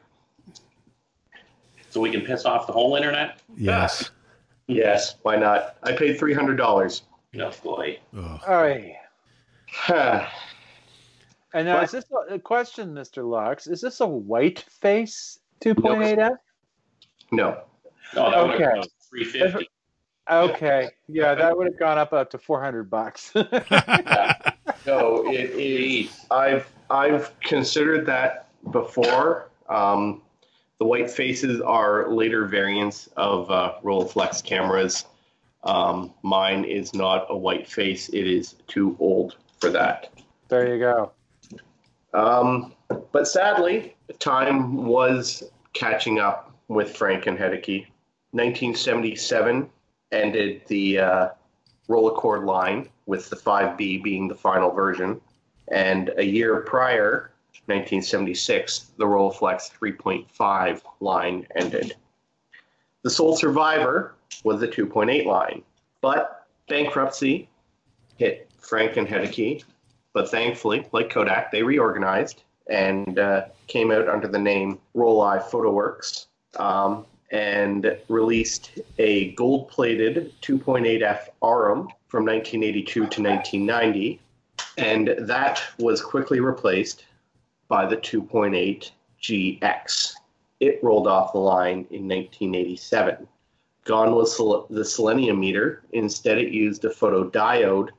So 1.97 2.03
we 2.03 2.11
can 2.11 2.21
piss 2.21 2.45
off 2.45 2.67
the 2.67 2.75
whole 2.75 2.95
internet? 2.95 3.41
Yes. 3.57 4.11
yes, 4.67 5.17
why 5.23 5.37
not? 5.37 5.79
I 5.83 5.93
paid 5.93 6.19
three 6.19 6.35
hundred 6.35 6.57
dollars. 6.57 7.05
No 7.33 7.50
boy. 7.65 7.99
All 8.15 8.38
right. 8.47 8.97
and 11.55 11.67
now, 11.67 11.81
is 11.81 11.93
this 11.93 12.05
a, 12.12 12.35
a 12.35 12.38
question, 12.38 12.93
Mr. 12.93 13.26
Lux? 13.26 13.67
Is 13.67 13.81
this 13.81 14.00
a 14.00 14.07
white 14.07 14.61
face 14.69 15.38
2.8F? 15.62 16.37
No. 17.33 17.62
No, 18.14 18.27
okay. 18.27 18.83
Three 19.09 19.25
fifty. 19.25 19.70
Okay, 20.29 20.88
yeah, 21.07 21.37
that 21.37 21.57
would 21.57 21.68
have 21.68 21.79
gone 21.79 21.99
up 21.99 22.12
up 22.12 22.33
to 22.33 22.38
four 22.38 22.61
hundred 22.61 22.90
bucks. 22.90 23.33
no, 23.37 23.47
it 25.31 25.51
is. 25.51 26.27
I've 26.33 26.68
I've 26.90 27.31
considered 27.38 28.07
that 28.07 28.49
before. 28.73 29.51
Um, 29.68 30.23
the 30.79 30.87
white 30.87 31.11
faces 31.11 31.61
are 31.61 32.12
later 32.12 32.47
variants 32.47 33.09
of 33.17 33.51
uh, 33.51 33.75
Rolleiflex 33.83 34.45
cameras. 34.45 35.07
Um, 35.65 36.12
mine 36.23 36.65
is 36.65 36.95
not 36.95 37.27
a 37.29 37.37
white 37.37 37.67
face; 37.67 38.09
it 38.11 38.27
is 38.27 38.55
too 38.69 38.97
old 39.01 39.37
for 39.59 39.71
that. 39.71 40.12
There 40.49 40.75
you 40.75 40.79
go. 40.79 41.12
Um, 42.15 42.73
but 43.12 43.27
sadly, 43.27 43.97
time 44.19 44.85
was 44.85 45.43
catching 45.73 46.19
up 46.19 46.55
with 46.69 46.97
Frank 46.97 47.27
and 47.27 47.39
Heidecke. 47.39 47.87
1977 48.33 49.69
ended 50.12 50.62
the 50.67 50.99
uh, 50.99 51.29
Rolleicord 51.89 52.45
line, 52.45 52.89
with 53.07 53.31
the 53.31 53.37
5B 53.37 54.03
being 54.03 54.29
the 54.29 54.35
final 54.35 54.71
version. 54.71 55.21
And 55.69 56.12
a 56.17 56.25
year 56.25 56.61
prior, 56.61 57.33
1976, 57.66 58.92
the 58.97 59.05
Rolleiflex 59.05 59.71
3.5 59.79 60.83
line 61.01 61.47
ended. 61.57 61.95
The 63.03 63.11
sole 63.11 63.37
survivor 63.37 64.14
was 64.45 64.61
the 64.61 64.69
2.8 64.69 65.27
line, 65.27 65.62
but 66.01 66.47
bankruptcy 66.69 67.49
hit 68.16 68.51
Frank 68.59 68.97
and 68.97 69.07
Heidecke. 69.07 69.64
But 70.12 70.31
thankfully, 70.31 70.87
like 70.92 71.11
Kodak, 71.11 71.53
they 71.53 71.62
reorganized 71.62 72.42
and 72.69 73.19
uh, 73.19 73.45
came 73.66 73.90
out 73.90 74.09
under 74.09 74.27
the 74.27 74.38
name 74.38 74.79
Rollei 74.95 75.42
Photoworks 75.42 76.27
um, 76.59 77.07
and 77.31 77.97
released 78.09 78.79
a 78.99 79.33
gold 79.33 79.69
plated 79.69 80.33
2.8F 80.42 81.29
Aurum 81.42 81.88
from 82.09 82.25
1982 82.25 82.92
to 82.92 83.01
1990. 83.23 84.21
And 84.79 85.14
that 85.19 85.62
was 85.79 86.01
quickly 86.01 86.40
replaced 86.40 87.05
by 87.68 87.87
the 87.87 87.96
2.8 87.96 88.90
GX. 89.20 90.12
It 90.61 90.83
rolled 90.83 91.07
off 91.07 91.33
the 91.33 91.38
line 91.38 91.87
in 91.90 92.09
1987. 92.09 93.26
Gone 93.85 94.14
was 94.14 94.37
the 94.70 94.85
selenium 94.85 95.40
meter. 95.40 95.83
Instead, 95.92 96.38
it 96.38 96.52
used 96.52 96.85
a 96.85 96.88
photodiode 96.88 97.90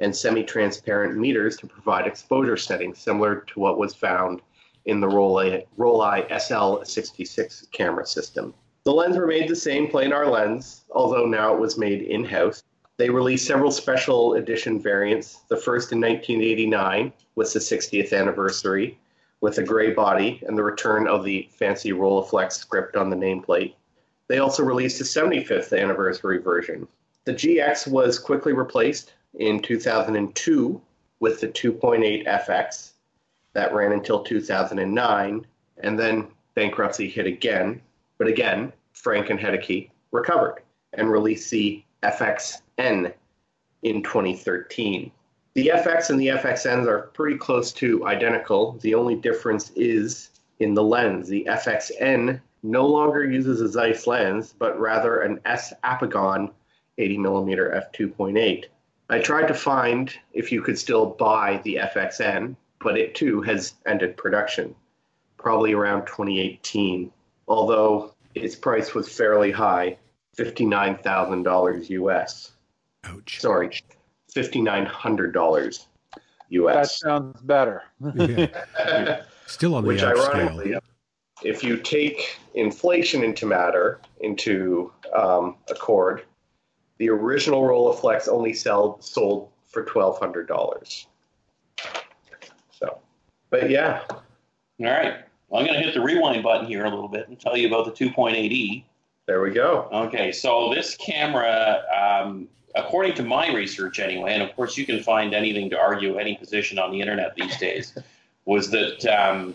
and 0.00 0.14
semi 0.14 0.42
transparent 0.42 1.16
meters 1.16 1.56
to 1.58 1.66
provide 1.66 2.06
exposure 2.06 2.56
settings 2.56 2.98
similar 2.98 3.40
to 3.40 3.60
what 3.60 3.78
was 3.78 3.94
found 3.94 4.40
in 4.86 5.00
the 5.00 5.06
Rollei 5.06 5.66
SL66 5.78 7.70
camera 7.70 8.06
system. 8.06 8.54
The 8.84 8.92
lens 8.92 9.18
remained 9.18 9.50
the 9.50 9.56
same 9.56 9.88
planar 9.88 10.30
lens, 10.30 10.84
although 10.90 11.26
now 11.26 11.54
it 11.54 11.60
was 11.60 11.76
made 11.76 12.02
in 12.02 12.24
house. 12.24 12.62
They 12.96 13.10
released 13.10 13.46
several 13.46 13.70
special 13.70 14.34
edition 14.34 14.80
variants. 14.80 15.40
The 15.48 15.56
first 15.56 15.92
in 15.92 16.00
1989 16.00 17.12
was 17.34 17.52
the 17.52 17.60
60th 17.60 18.12
anniversary 18.12 18.98
with 19.40 19.58
a 19.58 19.62
gray 19.62 19.92
body 19.92 20.42
and 20.46 20.56
the 20.56 20.62
return 20.62 21.08
of 21.08 21.24
the 21.24 21.48
fancy 21.52 21.92
Rolleiflex 21.92 22.52
script 22.52 22.96
on 22.96 23.10
the 23.10 23.16
nameplate. 23.16 23.74
They 24.28 24.38
also 24.38 24.62
released 24.62 25.00
a 25.00 25.04
75th 25.04 25.78
anniversary 25.78 26.38
version. 26.38 26.86
The 27.24 27.34
GX 27.34 27.88
was 27.88 28.18
quickly 28.18 28.52
replaced 28.52 29.14
in 29.34 29.60
2002 29.60 30.80
with 31.20 31.40
the 31.40 31.48
2.8 31.48 32.26
FX 32.26 32.92
that 33.52 33.74
ran 33.74 33.92
until 33.92 34.22
2009, 34.22 35.46
and 35.82 35.98
then 35.98 36.28
bankruptcy 36.54 37.08
hit 37.08 37.26
again. 37.26 37.80
But 38.18 38.28
again, 38.28 38.72
Frank 38.92 39.30
and 39.30 39.38
Heidecke 39.38 39.90
recovered 40.12 40.62
and 40.92 41.10
released 41.10 41.50
the 41.50 41.82
FXN 42.02 43.12
in 43.82 44.02
2013. 44.02 45.10
The 45.60 45.72
FX 45.74 46.08
and 46.08 46.18
the 46.18 46.28
FXNs 46.28 46.86
are 46.86 47.10
pretty 47.12 47.36
close 47.36 47.70
to 47.74 48.06
identical. 48.06 48.78
The 48.80 48.94
only 48.94 49.14
difference 49.14 49.72
is 49.76 50.30
in 50.58 50.72
the 50.72 50.82
lens. 50.82 51.28
The 51.28 51.46
FXN 51.50 52.40
no 52.62 52.86
longer 52.86 53.30
uses 53.30 53.60
a 53.60 53.68
Zeiss 53.68 54.06
lens, 54.06 54.54
but 54.58 54.80
rather 54.80 55.20
an 55.20 55.38
S 55.44 55.74
Apogon 55.84 56.50
80 56.96 57.18
millimeter 57.18 57.86
f2.8. 57.94 58.64
I 59.10 59.18
tried 59.18 59.48
to 59.48 59.54
find 59.54 60.10
if 60.32 60.50
you 60.50 60.62
could 60.62 60.78
still 60.78 61.04
buy 61.04 61.60
the 61.62 61.74
FXN, 61.74 62.56
but 62.78 62.96
it 62.96 63.14
too 63.14 63.42
has 63.42 63.74
ended 63.84 64.16
production, 64.16 64.74
probably 65.36 65.74
around 65.74 66.06
2018. 66.06 67.12
Although 67.48 68.14
its 68.34 68.56
price 68.56 68.94
was 68.94 69.14
fairly 69.14 69.50
high, 69.50 69.98
$59,000 70.38 71.90
US. 71.90 72.52
Ouch. 73.04 73.40
Sorry, 73.42 73.78
$5,900 74.34 75.86
US. 76.50 76.74
That 76.74 76.88
sounds 76.90 77.40
better. 77.42 77.82
yeah. 78.14 79.22
Still 79.46 79.74
on 79.74 79.82
the 79.82 79.88
Which 79.88 80.02
ironically, 80.02 80.66
scale. 80.70 80.80
if 81.42 81.64
you 81.64 81.76
take 81.76 82.38
inflation 82.54 83.24
into 83.24 83.46
matter, 83.46 84.00
into 84.20 84.92
um, 85.14 85.56
accord, 85.68 86.22
the 86.98 87.08
original 87.10 87.62
Rolleiflex 87.62 88.28
only 88.28 88.52
sell, 88.52 89.00
sold 89.00 89.50
for 89.66 89.84
twelve 89.84 90.18
hundred 90.18 90.46
dollars. 90.46 91.06
So, 92.70 92.98
but 93.50 93.70
yeah. 93.70 94.02
All 94.10 94.86
right. 94.86 95.14
Well, 95.48 95.60
I'm 95.60 95.66
going 95.66 95.78
to 95.78 95.84
hit 95.84 95.94
the 95.94 96.00
rewind 96.00 96.42
button 96.44 96.66
here 96.66 96.84
a 96.84 96.90
little 96.90 97.08
bit 97.08 97.28
and 97.28 97.38
tell 97.38 97.56
you 97.56 97.66
about 97.66 97.84
the 97.84 97.90
2.8e. 98.08 98.84
There 99.26 99.42
we 99.42 99.50
go. 99.50 99.88
Okay, 99.92 100.30
so 100.30 100.72
this 100.72 100.96
camera, 100.96 101.82
um, 101.92 102.48
according 102.74 103.14
to 103.14 103.22
my 103.22 103.52
research 103.52 103.98
anyway, 103.98 104.34
and 104.34 104.42
of 104.42 104.54
course 104.54 104.76
you 104.76 104.86
can 104.86 105.02
find 105.02 105.34
anything 105.34 105.70
to 105.70 105.78
argue 105.78 106.18
any 106.18 106.36
position 106.36 106.78
on 106.78 106.90
the 106.90 107.00
internet 107.00 107.34
these 107.34 107.56
days, 107.58 107.96
was 108.44 108.70
that 108.70 109.04
um, 109.06 109.54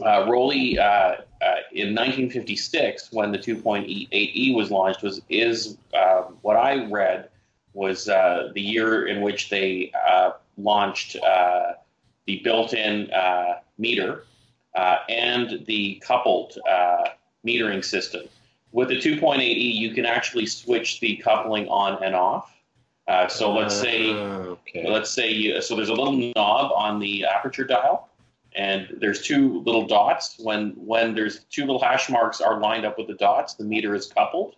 uh, 0.00 0.26
Rollei 0.26 0.78
uh, 0.78 0.82
uh, 0.82 1.56
in 1.72 1.94
1956, 1.94 3.12
when 3.12 3.32
the 3.32 3.38
2.8e 3.38 4.54
was 4.54 4.70
launched, 4.70 5.02
was 5.02 5.20
is 5.28 5.76
uh, 5.94 6.22
what 6.42 6.56
I 6.56 6.86
read 6.86 7.28
was 7.74 8.08
uh, 8.08 8.50
the 8.54 8.60
year 8.60 9.06
in 9.06 9.22
which 9.22 9.48
they 9.48 9.92
uh, 10.08 10.32
launched 10.56 11.16
the 12.26 12.38
built-in 12.44 13.10
meter 13.78 14.24
and 14.76 15.64
the 15.66 16.00
coupled 16.04 16.58
metering 17.46 17.84
system. 17.84 18.22
With 18.72 18.88
the 18.88 18.96
2.8e, 18.96 19.74
you 19.74 19.92
can 19.92 20.06
actually 20.06 20.46
switch 20.46 21.00
the 21.00 21.16
coupling 21.16 21.68
on 21.68 22.02
and 22.02 22.14
off. 22.14 22.52
Uh, 23.06 23.28
so 23.28 23.52
let's 23.52 23.74
say, 23.74 24.12
okay. 24.12 24.88
let's 24.88 25.10
say, 25.10 25.30
you, 25.30 25.60
so 25.60 25.76
there's 25.76 25.88
a 25.88 25.94
little 25.94 26.32
knob 26.34 26.72
on 26.74 26.98
the 26.98 27.24
aperture 27.24 27.64
dial, 27.64 28.08
and 28.54 28.88
there's 28.98 29.22
two 29.22 29.60
little 29.62 29.86
dots. 29.86 30.36
When 30.38 30.70
when 30.76 31.14
there's 31.14 31.44
two 31.50 31.62
little 31.62 31.82
hash 31.82 32.08
marks 32.08 32.40
are 32.40 32.60
lined 32.60 32.86
up 32.86 32.96
with 32.96 33.08
the 33.08 33.14
dots, 33.14 33.54
the 33.54 33.64
meter 33.64 33.94
is 33.94 34.06
coupled. 34.06 34.54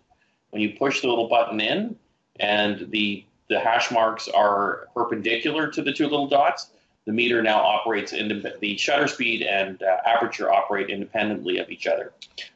When 0.51 0.61
you 0.61 0.77
push 0.77 1.01
the 1.01 1.07
little 1.07 1.27
button 1.27 1.59
in, 1.59 1.95
and 2.39 2.89
the 2.91 3.25
the 3.49 3.59
hash 3.59 3.91
marks 3.91 4.27
are 4.27 4.87
perpendicular 4.93 5.67
to 5.71 5.81
the 5.81 5.91
two 5.91 6.05
little 6.05 6.27
dots, 6.27 6.69
the 7.05 7.13
meter 7.13 7.41
now 7.41 7.59
operates 7.61 8.13
in 8.13 8.43
the 8.61 8.77
shutter 8.77 9.07
speed 9.07 9.41
and 9.41 9.81
uh, 9.83 9.97
aperture 10.05 10.51
operate 10.51 10.89
independently 10.89 11.57
of 11.57 11.69
each 11.69 11.87
other. 11.87 12.13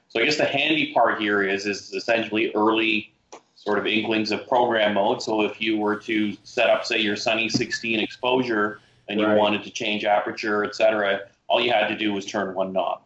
So 0.09 0.19
I 0.19 0.25
guess 0.25 0.37
the 0.37 0.45
handy 0.45 0.93
part 0.93 1.21
here 1.21 1.43
is 1.43 1.65
is 1.65 1.93
essentially 1.93 2.51
early 2.55 3.13
sort 3.55 3.77
of 3.77 3.85
inklings 3.85 4.31
of 4.31 4.47
program 4.47 4.95
mode. 4.95 5.21
So 5.21 5.41
if 5.41 5.61
you 5.61 5.77
were 5.77 5.95
to 5.97 6.35
set 6.43 6.69
up, 6.69 6.85
say, 6.85 6.99
your 6.99 7.15
Sunny 7.15 7.49
16 7.49 7.99
exposure 7.99 8.79
and 9.07 9.19
you 9.19 9.27
right. 9.27 9.37
wanted 9.37 9.63
to 9.63 9.69
change 9.69 10.05
aperture, 10.05 10.63
etc., 10.63 11.21
all 11.47 11.61
you 11.61 11.71
had 11.71 11.87
to 11.87 11.97
do 11.97 12.13
was 12.13 12.25
turn 12.25 12.55
one 12.55 12.73
knob. 12.73 13.01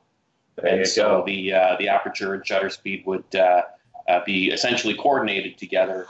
There 0.56 0.68
and 0.68 0.88
so 0.88 1.20
go. 1.20 1.26
the 1.26 1.54
uh, 1.54 1.76
the 1.78 1.88
aperture 1.88 2.36
and 2.36 2.46
shutter 2.46 2.70
speed 2.70 3.04
would 3.06 3.36
uh, 3.36 3.64
uh, 4.08 4.20
be 4.26 4.52
essentially 4.52 4.94
coordinated 4.94 5.58
together. 5.58 6.06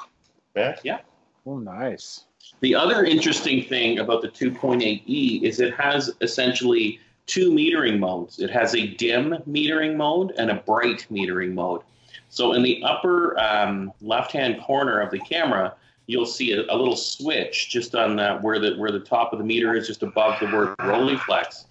Yeah. 0.55 0.75
Yeah. 0.83 0.99
Oh, 1.45 1.57
nice. 1.57 2.25
The 2.59 2.75
other 2.75 3.03
interesting 3.03 3.63
thing 3.63 3.99
about 3.99 4.21
the 4.21 4.29
2.8e 4.29 5.43
is 5.43 5.59
it 5.59 5.73
has 5.75 6.11
essentially 6.21 6.99
two 7.25 7.51
metering 7.51 7.99
modes. 7.99 8.39
It 8.39 8.49
has 8.49 8.75
a 8.75 8.87
dim 8.87 9.35
metering 9.49 9.95
mode 9.95 10.33
and 10.37 10.51
a 10.51 10.55
bright 10.55 11.07
metering 11.09 11.53
mode. 11.53 11.81
So 12.29 12.53
in 12.53 12.63
the 12.63 12.83
upper 12.83 13.39
um, 13.39 13.93
left-hand 14.01 14.61
corner 14.61 14.99
of 14.99 15.11
the 15.11 15.19
camera, 15.19 15.75
you'll 16.07 16.25
see 16.25 16.51
a, 16.51 16.61
a 16.61 16.75
little 16.75 16.95
switch 16.95 17.69
just 17.69 17.95
on 17.95 18.15
that 18.17 18.41
where 18.41 18.59
the 18.59 18.75
where 18.75 18.91
the 18.91 18.99
top 18.99 19.33
of 19.33 19.39
the 19.39 19.45
meter 19.45 19.75
is, 19.75 19.87
just 19.87 20.03
above 20.03 20.39
the 20.39 20.47
word 20.47 20.75
Rolleiflex, 20.79 21.65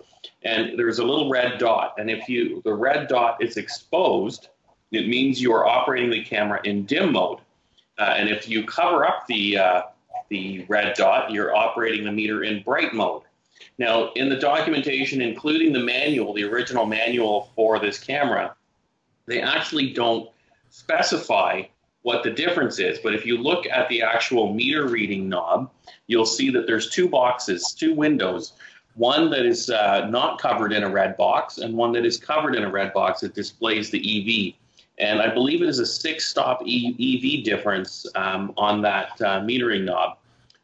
and 0.45 0.79
there's 0.79 1.01
a 1.01 1.05
little 1.05 1.29
red 1.29 1.59
dot. 1.59 1.95
And 1.99 2.11
if 2.11 2.29
you 2.29 2.63
the 2.65 2.75
red 2.75 3.09
dot 3.09 3.43
is 3.43 3.57
exposed, 3.57 4.49
it 4.91 5.09
means 5.09 5.41
you 5.41 5.53
are 5.53 5.67
operating 5.67 6.11
the 6.11 6.25
camera 6.25 6.61
in 6.65 6.85
dim 6.87 7.13
mode. 7.13 7.41
Uh, 7.99 8.15
and 8.17 8.29
if 8.29 8.49
you 8.49 8.65
cover 8.65 9.05
up 9.07 9.27
the 9.27 9.59
uh, 9.59 9.83
the 10.29 10.65
red 10.69 10.95
dot, 10.97 11.31
you're 11.31 11.55
operating 11.55 12.05
the 12.05 12.13
meter 12.13 12.45
in 12.45 12.63
bright 12.63 12.95
mode. 12.95 13.23
Now, 13.79 14.13
in 14.13 14.29
the 14.29 14.37
documentation, 14.37 15.21
including 15.21 15.73
the 15.73 15.81
manual, 15.81 16.35
the 16.35 16.45
original 16.45 16.87
manual 16.87 17.51
for 17.55 17.79
this 17.79 17.99
camera, 17.99 18.55
they 19.27 19.41
actually 19.41 19.93
don't 19.93 20.31
specify 20.71 21.63
what 22.03 22.23
the 22.23 22.31
difference 22.31 22.79
is. 22.79 22.99
But 22.99 23.15
if 23.15 23.25
you 23.25 23.39
look 23.39 23.67
at 23.67 23.89
the 23.89 24.03
actual 24.03 24.53
meter 24.53 24.89
reading 24.89 25.29
knob, 25.29 25.71
you'll 26.07 26.27
see 26.27 26.51
that 26.51 26.67
there's 26.67 26.91
two 26.91 27.09
boxes, 27.09 27.75
two 27.79 27.95
windows. 27.95 28.53
One 28.95 29.31
that 29.31 29.47
is 29.47 29.71
uh, 29.71 30.09
not 30.11 30.41
covered 30.41 30.73
in 30.73 30.83
a 30.83 30.91
red 30.91 31.17
box, 31.17 31.59
and 31.59 31.75
one 31.75 31.93
that 31.93 32.05
is 32.05 32.19
covered 32.19 32.55
in 32.55 32.65
a 32.65 32.71
red 32.71 32.93
box 32.93 33.21
that 33.21 33.35
displays 33.35 33.91
the 33.91 34.01
EV. 34.01 34.55
And 34.99 35.23
I 35.23 35.33
believe 35.33 35.63
it 35.63 35.69
is 35.69 35.79
a 35.79 35.87
six 35.87 36.29
stop 36.29 36.61
EV 36.63 37.45
difference 37.45 38.07
um, 38.15 38.53
on 38.57 38.83
that 38.83 39.21
uh, 39.23 39.41
metering 39.41 39.85
knob. 39.85 40.19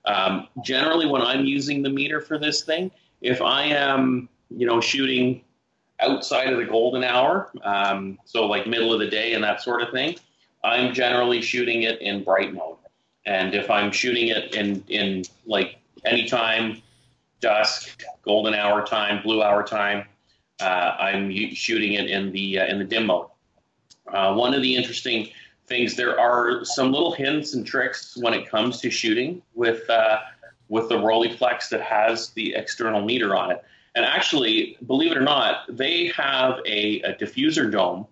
Um, 0.08 0.48
generally, 0.64 1.06
when 1.06 1.20
I'm 1.20 1.44
using 1.44 1.82
the 1.82 1.90
meter 1.90 2.20
for 2.20 2.38
this 2.38 2.62
thing, 2.62 2.90
if 3.20 3.42
I 3.42 3.64
am, 3.64 4.28
you 4.48 4.66
know, 4.66 4.80
shooting 4.80 5.42
outside 6.00 6.50
of 6.50 6.58
the 6.58 6.64
golden 6.64 7.04
hour, 7.04 7.50
um, 7.62 8.18
so 8.24 8.46
like 8.46 8.66
middle 8.66 8.92
of 8.92 9.00
the 9.00 9.06
day 9.06 9.34
and 9.34 9.44
that 9.44 9.60
sort 9.60 9.82
of 9.82 9.90
thing, 9.90 10.16
I'm 10.64 10.94
generally 10.94 11.42
shooting 11.42 11.82
it 11.82 12.00
in 12.00 12.24
bright 12.24 12.54
mode. 12.54 12.78
And 13.26 13.54
if 13.54 13.70
I'm 13.70 13.92
shooting 13.92 14.28
it 14.28 14.54
in 14.54 14.82
in 14.88 15.24
like 15.44 15.78
anytime, 16.06 16.80
dusk, 17.40 18.02
golden 18.22 18.54
hour 18.54 18.86
time, 18.86 19.22
blue 19.22 19.42
hour 19.42 19.62
time, 19.62 20.06
uh, 20.60 20.96
I'm 20.98 21.30
shooting 21.54 21.92
it 21.92 22.08
in 22.08 22.32
the 22.32 22.60
uh, 22.60 22.66
in 22.66 22.78
the 22.78 22.84
dim 22.84 23.06
mode. 23.06 23.26
Uh, 24.06 24.34
one 24.34 24.54
of 24.54 24.62
the 24.62 24.74
interesting 24.74 25.28
things. 25.68 25.96
There 25.96 26.18
are 26.18 26.64
some 26.64 26.92
little 26.92 27.12
hints 27.12 27.54
and 27.54 27.66
tricks 27.66 28.16
when 28.16 28.34
it 28.34 28.48
comes 28.48 28.80
to 28.80 28.90
shooting 28.90 29.42
with 29.54 29.88
uh, 29.90 30.18
with 30.68 30.88
the 30.88 30.96
Rolleiflex 30.96 31.68
that 31.70 31.80
has 31.80 32.30
the 32.30 32.54
external 32.54 33.02
meter 33.02 33.34
on 33.34 33.50
it. 33.50 33.64
And 33.94 34.04
actually, 34.04 34.76
believe 34.86 35.12
it 35.12 35.18
or 35.18 35.22
not, 35.22 35.64
they 35.68 36.06
have 36.08 36.60
a, 36.66 37.00
a 37.02 37.14
diffuser 37.14 37.70
dome 37.70 38.06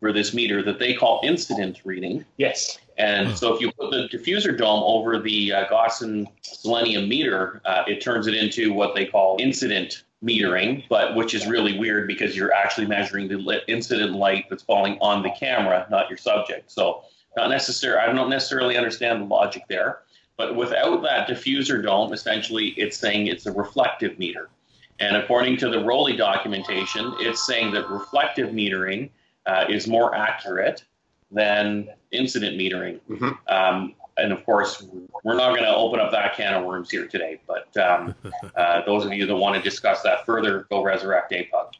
for 0.00 0.12
this 0.12 0.34
meter 0.34 0.62
that 0.62 0.78
they 0.78 0.94
call 0.94 1.20
incident 1.22 1.80
reading. 1.84 2.24
Yes. 2.36 2.78
And 3.00 3.36
so 3.36 3.54
if 3.54 3.62
you 3.62 3.72
put 3.72 3.90
the 3.90 4.08
diffuser 4.12 4.56
dome 4.56 4.82
over 4.84 5.18
the 5.18 5.54
uh, 5.54 5.64
Gossen 5.68 6.26
selenium 6.42 7.08
meter, 7.08 7.62
uh, 7.64 7.84
it 7.86 8.02
turns 8.02 8.26
it 8.26 8.34
into 8.34 8.74
what 8.74 8.94
they 8.94 9.06
call 9.06 9.38
incident 9.40 10.04
metering, 10.22 10.84
but 10.90 11.14
which 11.14 11.32
is 11.32 11.46
really 11.46 11.78
weird 11.78 12.06
because 12.06 12.36
you're 12.36 12.52
actually 12.52 12.86
measuring 12.86 13.26
the 13.26 13.62
incident 13.68 14.12
light 14.12 14.44
that's 14.50 14.62
falling 14.62 14.98
on 15.00 15.22
the 15.22 15.30
camera, 15.30 15.86
not 15.90 16.10
your 16.10 16.18
subject. 16.18 16.70
So 16.70 17.04
not 17.38 17.48
necessarily, 17.48 18.00
I 18.06 18.12
don't 18.12 18.28
necessarily 18.28 18.76
understand 18.76 19.22
the 19.22 19.26
logic 19.26 19.62
there, 19.66 20.02
but 20.36 20.54
without 20.54 21.00
that 21.02 21.26
diffuser 21.26 21.82
dome, 21.82 22.12
essentially 22.12 22.74
it's 22.76 22.98
saying 22.98 23.28
it's 23.28 23.46
a 23.46 23.52
reflective 23.52 24.18
meter. 24.18 24.50
And 24.98 25.16
according 25.16 25.56
to 25.58 25.70
the 25.70 25.78
Rollei 25.78 26.18
documentation, 26.18 27.14
it's 27.20 27.46
saying 27.46 27.72
that 27.72 27.88
reflective 27.88 28.50
metering 28.50 29.08
uh, 29.46 29.64
is 29.70 29.88
more 29.88 30.14
accurate 30.14 30.84
than 31.30 31.88
incident 32.12 32.56
metering. 32.58 33.00
Mm-hmm. 33.08 33.30
Um, 33.48 33.94
and 34.16 34.32
of 34.32 34.44
course, 34.44 34.84
we're 35.24 35.36
not 35.36 35.50
going 35.50 35.62
to 35.62 35.74
open 35.74 36.00
up 36.00 36.10
that 36.12 36.36
can 36.36 36.54
of 36.54 36.64
worms 36.64 36.90
here 36.90 37.06
today. 37.06 37.40
But 37.46 37.76
um, 37.76 38.14
uh, 38.56 38.82
those 38.84 39.04
of 39.04 39.12
you 39.12 39.26
that 39.26 39.36
want 39.36 39.56
to 39.56 39.62
discuss 39.62 40.02
that 40.02 40.26
further, 40.26 40.66
go 40.70 40.82
resurrect 40.82 41.32
APUG. 41.32 41.74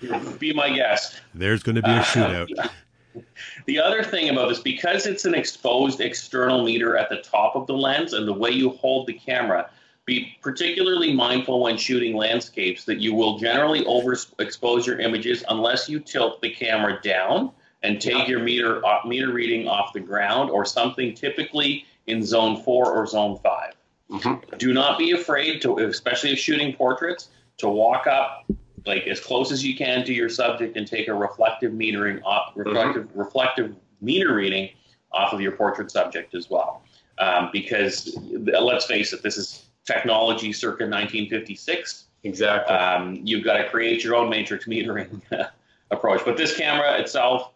Um, 0.00 0.38
be 0.38 0.52
my 0.52 0.70
guest. 0.70 1.20
There's 1.34 1.62
going 1.62 1.76
to 1.76 1.82
be 1.82 1.90
a 1.90 2.00
shootout. 2.00 2.48
Uh, 2.58 2.68
the 3.66 3.78
other 3.78 4.02
thing 4.02 4.28
about 4.30 4.48
this, 4.48 4.58
because 4.58 5.06
it's 5.06 5.24
an 5.24 5.34
exposed 5.34 6.00
external 6.00 6.64
meter 6.64 6.96
at 6.96 7.08
the 7.08 7.18
top 7.18 7.54
of 7.56 7.66
the 7.66 7.74
lens 7.74 8.12
and 8.12 8.26
the 8.26 8.32
way 8.32 8.50
you 8.50 8.70
hold 8.70 9.06
the 9.06 9.12
camera, 9.12 9.70
be 10.06 10.36
particularly 10.42 11.12
mindful 11.12 11.60
when 11.62 11.76
shooting 11.76 12.14
landscapes 12.14 12.84
that 12.84 13.00
you 13.00 13.14
will 13.14 13.38
generally 13.38 13.84
overexpose 13.84 14.86
your 14.86 14.98
images 15.00 15.44
unless 15.48 15.88
you 15.88 15.98
tilt 15.98 16.40
the 16.42 16.50
camera 16.50 17.00
down 17.02 17.50
and 17.82 18.00
take 18.00 18.28
your 18.28 18.40
meter 18.40 18.84
uh, 18.84 18.98
meter 19.06 19.32
reading 19.32 19.66
off 19.66 19.92
the 19.92 20.00
ground 20.00 20.50
or 20.50 20.64
something 20.64 21.14
typically 21.14 21.84
in 22.06 22.22
zone 22.22 22.62
four 22.62 22.92
or 22.92 23.06
zone 23.06 23.38
5 23.42 23.72
mm-hmm. 24.10 24.56
Do 24.58 24.72
not 24.72 24.98
be 24.98 25.12
afraid 25.12 25.62
to, 25.62 25.78
especially 25.78 26.32
if 26.32 26.38
shooting 26.38 26.74
portraits, 26.74 27.28
to 27.58 27.68
walk 27.68 28.06
up 28.06 28.44
like 28.86 29.06
as 29.06 29.20
close 29.20 29.50
as 29.50 29.64
you 29.64 29.76
can 29.76 30.04
to 30.04 30.12
your 30.12 30.28
subject 30.28 30.76
and 30.76 30.86
take 30.86 31.08
a 31.08 31.14
reflective 31.14 31.72
metering 31.72 32.22
off, 32.24 32.52
reflective 32.54 33.04
mm-hmm. 33.04 33.18
reflective 33.18 33.74
meter 34.00 34.34
reading 34.34 34.68
off 35.12 35.32
of 35.32 35.40
your 35.40 35.52
portrait 35.52 35.90
subject 35.90 36.34
as 36.34 36.50
well. 36.50 36.82
Um, 37.18 37.50
because 37.52 38.18
let's 38.42 38.86
face 38.86 39.12
it, 39.12 39.22
this 39.22 39.36
is 39.36 39.63
technology 39.84 40.52
circa 40.52 40.84
1956. 40.84 42.04
Exactly. 42.24 42.74
Um, 42.74 43.20
you've 43.22 43.44
got 43.44 43.58
to 43.58 43.68
create 43.68 44.02
your 44.02 44.14
own 44.14 44.30
matrix 44.30 44.66
metering 44.66 45.20
approach. 45.90 46.22
But 46.24 46.36
this 46.36 46.56
camera 46.56 46.98
itself 46.98 47.54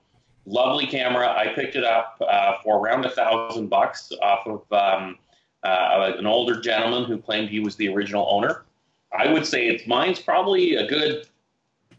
lovely 0.48 0.86
camera. 0.86 1.30
I 1.30 1.48
picked 1.54 1.76
it 1.76 1.84
up 1.84 2.20
uh, 2.26 2.54
for 2.62 2.78
around 2.78 3.04
a 3.04 3.10
thousand 3.10 3.68
bucks 3.68 4.12
off 4.22 4.46
of 4.46 4.72
um, 4.72 5.18
uh, 5.62 6.12
an 6.16 6.26
older 6.26 6.60
gentleman 6.60 7.04
who 7.04 7.18
claimed 7.18 7.50
he 7.50 7.60
was 7.60 7.76
the 7.76 7.88
original 7.88 8.26
owner. 8.30 8.64
I 9.16 9.30
would 9.32 9.46
say 9.46 9.68
it's 9.68 9.86
mine's 9.86 10.18
probably 10.18 10.76
a 10.76 10.86
good 10.86 11.26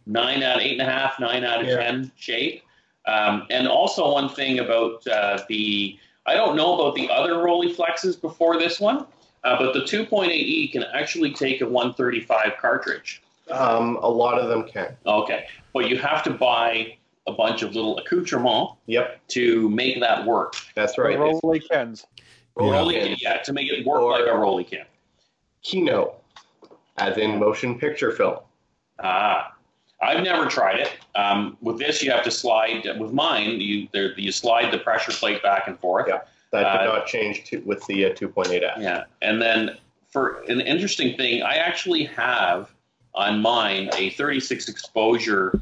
nine 0.06 0.44
out 0.44 0.58
of 0.58 0.62
eight 0.62 0.80
and 0.80 0.88
a 0.88 0.92
half, 0.92 1.20
nine 1.20 1.44
out 1.44 1.62
of 1.62 1.68
yeah. 1.68 1.78
ten 1.78 2.12
shape. 2.16 2.64
Um, 3.08 3.48
and 3.50 3.68
also 3.68 4.12
one 4.12 4.30
thing 4.30 4.60
about 4.60 5.06
uh, 5.08 5.42
the 5.48 5.98
I 6.26 6.36
don't 6.36 6.56
know 6.56 6.76
about 6.76 6.96
the 6.96 7.10
other 7.10 7.36
Rolleiflexes 7.36 8.20
before 8.20 8.60
this 8.60 8.80
one, 8.80 9.08
uh, 9.44 9.58
but 9.58 9.74
the 9.74 9.82
2.8E 9.82 10.72
can 10.72 10.84
actually 10.94 11.34
take 11.34 11.62
a 11.62 11.66
135 11.66 12.54
cartridge. 12.60 13.22
Um, 13.52 13.98
a 14.02 14.08
lot 14.10 14.38
of 14.40 14.48
them 14.50 14.68
can. 14.68 14.96
Okay, 15.06 15.46
but 15.74 15.90
you 15.90 15.98
have 15.98 16.24
to 16.24 16.30
buy 16.32 16.96
a 17.28 17.32
bunch 17.32 17.62
of 17.62 17.76
little 17.76 17.98
accoutrements 18.00 18.74
Yep, 18.88 19.28
to 19.30 19.70
make 19.70 20.00
that 20.00 20.26
work. 20.26 20.56
that's 20.76 20.98
right. 20.98 21.18
Rolly 21.18 21.60
Kens. 21.60 22.06
Rollei, 22.58 23.16
yeah, 23.20 23.38
to 23.38 23.54
make 23.54 23.70
it 23.72 23.86
work 23.86 24.02
Or- 24.02 24.12
like 24.12 24.26
a 24.26 24.32
Rolleikin. 24.32 24.84
Kino, 25.62 26.16
as 26.98 27.18
in 27.18 27.40
motion 27.40 27.78
picture 27.80 28.12
film. 28.12 28.40
Ah, 29.02 29.54
I've 30.02 30.24
never 30.24 30.46
tried 30.48 30.80
it. 30.80 30.92
Um, 31.16 31.58
with 31.62 31.78
this, 31.80 32.02
you 32.04 32.12
have 32.12 32.24
to 32.24 32.32
slide. 32.32 32.86
With 33.00 33.12
mine, 33.14 33.60
you 33.62 33.88
there, 33.94 34.18
you 34.20 34.32
slide 34.32 34.72
the 34.74 34.78
pressure 34.80 35.12
plate 35.12 35.42
back 35.44 35.68
and 35.68 35.80
forth. 35.80 36.06
Yeah. 36.08 36.22
That 36.52 36.80
did 36.80 36.88
Uh, 36.90 36.94
not 36.98 37.06
change 37.08 37.44
to, 37.46 37.60
with 37.60 37.86
the 37.86 38.06
uh, 38.06 38.10
2.8F. 38.16 38.82
Yeah, 38.82 39.04
and 39.22 39.42
then 39.42 39.78
for 40.12 40.42
an 40.48 40.62
interesting 40.62 41.16
thing, 41.16 41.44
I 41.44 41.56
actually 41.56 42.06
have 42.06 42.72
on 43.14 43.42
mine 43.42 43.90
a 43.98 44.10
36 44.12 44.68
exposure 44.70 45.62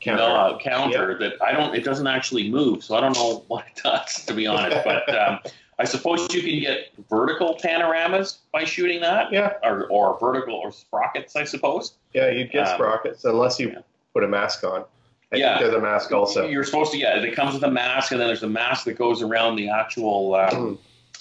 Counter. 0.00 0.22
uh, 0.22 0.58
counter 0.58 1.18
that 1.18 1.34
I 1.42 1.52
don't. 1.52 1.74
It 1.74 1.84
doesn't 1.84 2.06
actually 2.06 2.48
move, 2.50 2.82
so 2.84 2.94
I 2.96 3.00
don't 3.00 3.14
know 3.16 3.44
what 3.48 3.66
it 3.66 3.80
does 3.82 4.24
to 4.26 4.32
be 4.34 4.46
honest. 4.46 4.78
but 4.84 5.08
um, 5.14 5.40
I 5.78 5.84
suppose 5.84 6.32
you 6.32 6.42
can 6.42 6.60
get 6.60 6.92
vertical 7.10 7.58
panoramas 7.60 8.38
by 8.52 8.64
shooting 8.64 9.00
that, 9.00 9.32
Yeah, 9.32 9.54
or 9.62 9.86
or 9.90 10.16
vertical 10.20 10.54
or 10.54 10.70
sprockets, 10.72 11.36
I 11.36 11.44
suppose. 11.44 11.94
yeah, 12.14 12.30
you'd 12.30 12.50
get 12.52 12.68
Um, 12.68 12.76
sprockets 12.76 13.24
unless 13.24 13.58
you 13.58 13.70
yeah. 13.70 13.78
put 14.14 14.22
a 14.24 14.28
mask 14.28 14.62
on. 14.64 14.84
I 15.32 15.36
Yeah. 15.36 15.58
think 15.58 15.70
there's 15.70 15.74
a 15.74 15.80
mask 15.80 16.12
also. 16.12 16.46
You're 16.48 16.64
supposed 16.64 16.92
to, 16.92 16.98
yeah. 16.98 17.16
It 17.16 17.34
comes 17.36 17.54
with 17.54 17.62
a 17.62 17.70
mask, 17.70 18.12
and 18.12 18.20
then 18.20 18.26
there's 18.28 18.42
a 18.42 18.48
mask 18.48 18.84
that 18.86 18.94
goes 18.98 19.22
around 19.22 19.56
the 19.56 19.68
actual 19.68 20.34
um, 20.34 20.50
Mm. 20.50 20.78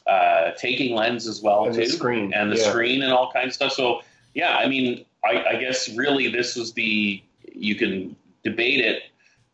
uh, 0.07 0.51
taking 0.57 0.95
lens 0.95 1.27
as 1.27 1.41
well 1.41 1.65
And 1.65 1.73
too, 1.75 1.81
the 1.81 1.87
screen. 1.87 2.33
and 2.33 2.51
the 2.51 2.57
yeah. 2.57 2.69
screen 2.69 3.03
and 3.03 3.13
all 3.13 3.31
kinds 3.31 3.49
of 3.49 3.53
stuff. 3.53 3.71
So 3.73 4.01
yeah, 4.33 4.57
I 4.57 4.67
mean, 4.67 5.05
I, 5.23 5.43
I 5.51 5.55
guess 5.57 5.89
really 5.89 6.27
this 6.31 6.55
was 6.55 6.73
the 6.73 7.21
you 7.53 7.75
can 7.75 8.15
debate 8.43 8.79
it. 8.83 9.03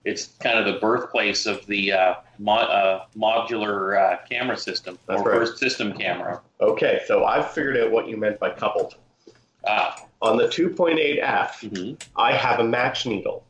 It's 0.05 0.27
kind 0.39 0.59
of 0.59 0.65
the 0.71 0.79
birthplace 0.79 1.47
of 1.47 1.65
the 1.65 1.91
uh, 1.91 2.13
uh, 2.47 3.05
modular 3.17 3.97
uh, 3.99 4.17
camera 4.29 4.55
system 4.55 4.99
That's 5.07 5.21
or 5.21 5.25
right. 5.31 5.37
first 5.39 5.57
system 5.57 5.91
camera. 5.97 6.39
Okay, 6.61 7.01
so 7.07 7.25
I've 7.25 7.51
figured 7.51 7.75
out 7.77 7.89
what 7.91 8.07
you 8.07 8.15
meant 8.15 8.39
by 8.39 8.51
coupled. 8.51 8.95
Ah, 9.67 10.05
On 10.21 10.37
the 10.37 10.47
2.8F, 10.47 11.61
mhm. 11.71 11.99
I 12.15 12.33
have 12.33 12.59
a 12.59 12.63
match 12.63 13.05
needle 13.07 13.43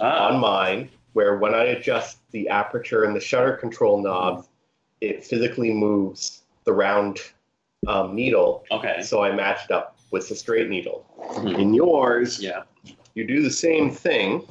ah, 0.00 0.28
on 0.28 0.40
mine 0.40 0.88
where 1.12 1.36
when 1.38 1.54
I 1.54 1.64
adjust 1.64 2.18
the 2.32 2.48
aperture 2.48 3.04
and 3.04 3.16
the 3.16 3.20
shutter 3.20 3.56
control 3.56 4.02
knobs, 4.02 4.48
it 5.00 5.24
physically 5.24 5.72
moves 5.72 6.42
the 6.64 6.72
round 6.72 7.20
um, 7.86 8.14
needle. 8.14 8.64
okay, 8.70 9.00
So 9.02 9.22
I 9.22 9.32
matched 9.32 9.70
up 9.70 9.96
with 10.10 10.28
the 10.28 10.34
straight 10.34 10.68
needle. 10.68 11.06
Mhm. 11.18 11.58
In 11.58 11.74
yours, 11.74 12.40
yeah, 12.40 12.62
you 13.14 13.26
do 13.26 13.42
the 13.42 13.50
same 13.50 13.90
thing 13.90 14.46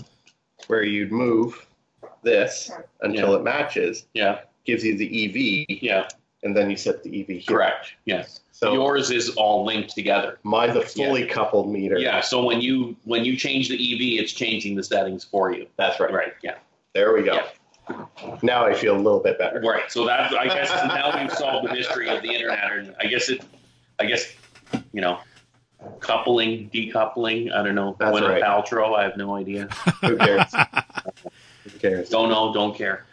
where 0.67 0.83
you'd 0.83 1.11
move 1.11 1.65
this 2.23 2.71
until 3.01 3.31
Yeah. 3.31 3.37
it 3.37 3.43
matches, 3.43 4.05
yeah, 4.13 4.39
gives 4.63 4.83
you 4.83 4.97
the 4.97 5.05
EV, 5.25 5.65
yeah. 5.83 6.07
and 6.43 6.55
then 6.55 6.69
you 6.69 6.77
set 6.77 7.03
the 7.03 7.09
EV 7.21 7.27
here. 7.39 7.55
Correct. 7.57 7.93
Yes. 8.05 8.41
So 8.57 8.71
Yours 8.73 9.11
is 9.11 9.31
all 9.31 9.65
linked 9.65 9.93
together. 9.93 10.39
mine's 10.43 10.77
a 10.77 10.81
fully 10.81 11.25
coupled 11.25 11.69
meter. 11.69 11.97
Yeah. 11.97 12.21
So 12.21 12.41
when 12.41 12.61
you 12.61 12.95
when 13.03 13.25
you 13.25 13.35
change 13.35 13.67
the 13.67 13.75
EV, 13.75 14.23
it's 14.23 14.31
changing 14.31 14.75
the 14.77 14.83
settings 14.83 15.25
for 15.25 15.51
you. 15.53 15.67
That's 15.75 15.99
right. 15.99 16.11
Right. 16.11 16.33
Yeah. 16.41 16.55
There 16.93 17.13
we 17.13 17.23
go. 17.23 17.33
Yeah. 17.89 18.05
Now 18.41 18.65
I 18.65 18.73
feel 18.73 18.95
a 18.95 18.97
little 18.97 19.19
bit 19.19 19.37
better. 19.37 19.59
Right. 19.59 19.91
So 19.91 20.05
that 20.05 20.33
I 20.33 20.45
guess 20.45 20.69
now 20.87 21.21
we've 21.21 21.33
solved 21.33 21.67
the 21.67 21.73
mystery 21.73 22.07
of 22.07 22.21
the 22.21 22.29
internet, 22.29 22.71
and 22.71 22.95
I 23.01 23.07
guess 23.07 23.27
it, 23.27 23.43
I 23.99 24.05
guess, 24.05 24.33
you 24.93 25.01
know, 25.01 25.19
coupling, 25.99 26.69
decoupling. 26.73 27.51
I 27.53 27.61
don't 27.61 27.75
know. 27.75 27.97
That's 27.99 28.21
right. 28.21 28.41
Paltrow. 28.41 28.95
I 28.95 29.03
have 29.03 29.17
no 29.17 29.35
idea. 29.35 29.67
Who 29.99 30.15
cares? 30.15 30.53
Who 31.65 31.79
cares? 31.79 32.09
Don't 32.09 32.29
know. 32.29 32.53
Don't 32.53 32.73
care. 32.73 33.05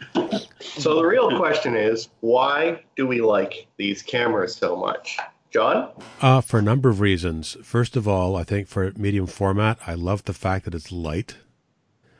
So 0.61 0.95
the 0.95 1.05
real 1.05 1.37
question 1.37 1.75
is, 1.75 2.07
why 2.21 2.81
do 2.95 3.05
we 3.05 3.19
like 3.21 3.67
these 3.77 4.01
cameras 4.01 4.55
so 4.55 4.77
much? 4.77 5.17
John? 5.53 5.89
Uh, 6.19 6.41
for 6.41 6.57
a 6.57 6.63
number 6.63 6.89
of 6.89 6.99
reasons. 6.99 7.55
First 7.63 7.95
of 7.95 8.07
all, 8.07 8.35
I 8.35 8.43
think 8.43 8.67
for 8.67 8.91
medium 8.97 9.27
format, 9.27 9.77
I 9.85 9.93
love 9.93 10.23
the 10.23 10.33
fact 10.33 10.65
that 10.65 10.73
it's 10.73 10.91
light. 10.91 11.37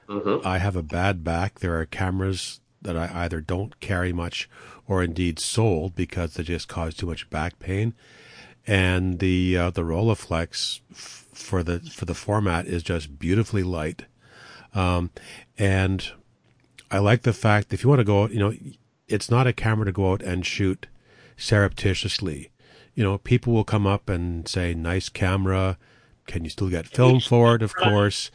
Mm-hmm. 0.07 0.45
I 0.45 0.59
have 0.59 0.75
a 0.75 0.83
bad 0.83 1.23
back. 1.23 1.59
There 1.59 1.79
are 1.79 1.85
cameras 1.85 2.59
that 2.81 2.95
I 2.95 3.09
either 3.13 3.41
don't 3.41 3.79
carry 3.79 4.13
much 4.13 4.49
or 4.87 5.01
indeed 5.01 5.39
sold 5.39 5.95
because 5.95 6.33
they 6.33 6.43
just 6.43 6.67
cause 6.67 6.93
too 6.93 7.07
much 7.07 7.29
back 7.29 7.57
pain. 7.57 7.95
And 8.67 9.19
the 9.19 9.57
uh, 9.57 9.69
the 9.71 9.81
Rolleiflex 9.81 10.81
f- 10.91 11.27
for 11.33 11.63
the 11.63 11.79
for 11.79 12.05
the 12.05 12.13
format 12.13 12.67
is 12.67 12.83
just 12.83 13.17
beautifully 13.17 13.63
light. 13.63 14.05
Um, 14.75 15.09
and 15.57 16.11
I 16.91 16.99
like 16.99 17.23
the 17.23 17.33
fact 17.33 17.73
if 17.73 17.83
you 17.83 17.89
want 17.89 17.99
to 17.99 18.05
go 18.05 18.23
out, 18.23 18.31
you 18.31 18.39
know, 18.39 18.53
it's 19.07 19.31
not 19.31 19.47
a 19.47 19.53
camera 19.53 19.85
to 19.85 19.91
go 19.91 20.11
out 20.11 20.21
and 20.21 20.45
shoot 20.45 20.87
surreptitiously. 21.35 22.51
You 22.95 23.03
know, 23.03 23.17
people 23.17 23.53
will 23.53 23.63
come 23.63 23.87
up 23.87 24.09
and 24.09 24.47
say, 24.47 24.73
"Nice 24.73 25.09
camera." 25.09 25.77
Can 26.25 26.45
you 26.45 26.49
still 26.49 26.69
get 26.69 26.87
film 26.87 27.19
for 27.19 27.55
it? 27.55 27.61
Of 27.61 27.75
course. 27.75 28.31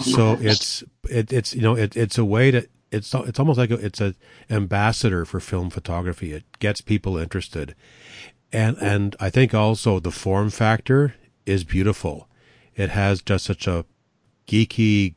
So 0.00 0.36
it's 0.40 0.82
it, 1.08 1.32
it's 1.32 1.54
you 1.54 1.62
know 1.62 1.76
it, 1.76 1.96
it's 1.96 2.18
a 2.18 2.24
way 2.24 2.50
to 2.50 2.66
it's 2.90 3.14
it's 3.14 3.38
almost 3.38 3.58
like 3.58 3.70
a, 3.70 3.74
it's 3.74 4.00
a 4.00 4.14
ambassador 4.50 5.24
for 5.24 5.38
film 5.38 5.70
photography. 5.70 6.32
It 6.32 6.44
gets 6.58 6.80
people 6.80 7.16
interested, 7.16 7.76
and 8.52 8.76
and 8.78 9.14
I 9.20 9.30
think 9.30 9.54
also 9.54 10.00
the 10.00 10.10
form 10.10 10.50
factor 10.50 11.14
is 11.46 11.62
beautiful. 11.62 12.28
It 12.74 12.90
has 12.90 13.22
just 13.22 13.44
such 13.44 13.68
a 13.68 13.84
geeky, 14.48 15.14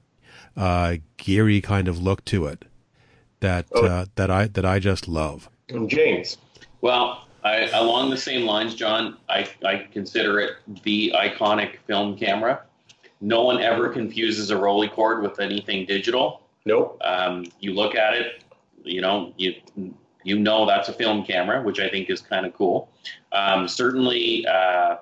uh, 0.55 0.97
geary 1.17 1.59
kind 1.61 1.87
of 1.87 1.99
look 1.99 2.23
to 2.25 2.45
it 2.45 2.65
that 3.39 3.65
Oh. 3.73 3.85
uh, 3.85 4.05
that 4.15 4.29
I 4.29 4.45
that 4.47 4.65
I 4.65 4.77
just 4.79 5.07
love. 5.07 5.49
And 5.69 5.89
James. 5.89 6.37
Well, 6.81 7.25
I, 7.43 7.69
along 7.73 8.09
the 8.09 8.17
same 8.17 8.45
lines, 8.45 8.75
John, 8.75 9.17
I, 9.27 9.49
I 9.65 9.87
consider 9.91 10.39
it 10.39 10.51
the 10.83 11.13
iconic 11.15 11.77
film 11.87 12.17
camera. 12.17 12.63
No 13.19 13.43
one 13.43 13.61
ever 13.61 13.89
confuses 13.89 14.51
a 14.51 14.55
Rolleicord 14.55 15.21
with 15.21 15.39
anything 15.39 15.85
digital. 15.85 16.41
Nope. 16.65 16.99
Um, 17.03 17.45
you 17.59 17.73
look 17.73 17.95
at 17.95 18.13
it, 18.13 18.43
you 18.83 19.01
know, 19.01 19.33
you 19.37 19.55
you 20.23 20.37
know 20.37 20.65
that's 20.65 20.89
a 20.89 20.93
film 20.93 21.23
camera, 21.23 21.61
which 21.63 21.79
I 21.79 21.89
think 21.89 22.09
is 22.09 22.21
kind 22.21 22.45
of 22.45 22.53
cool. 22.53 22.89
Um, 23.31 23.67
certainly, 23.67 24.45
uh, 24.45 24.97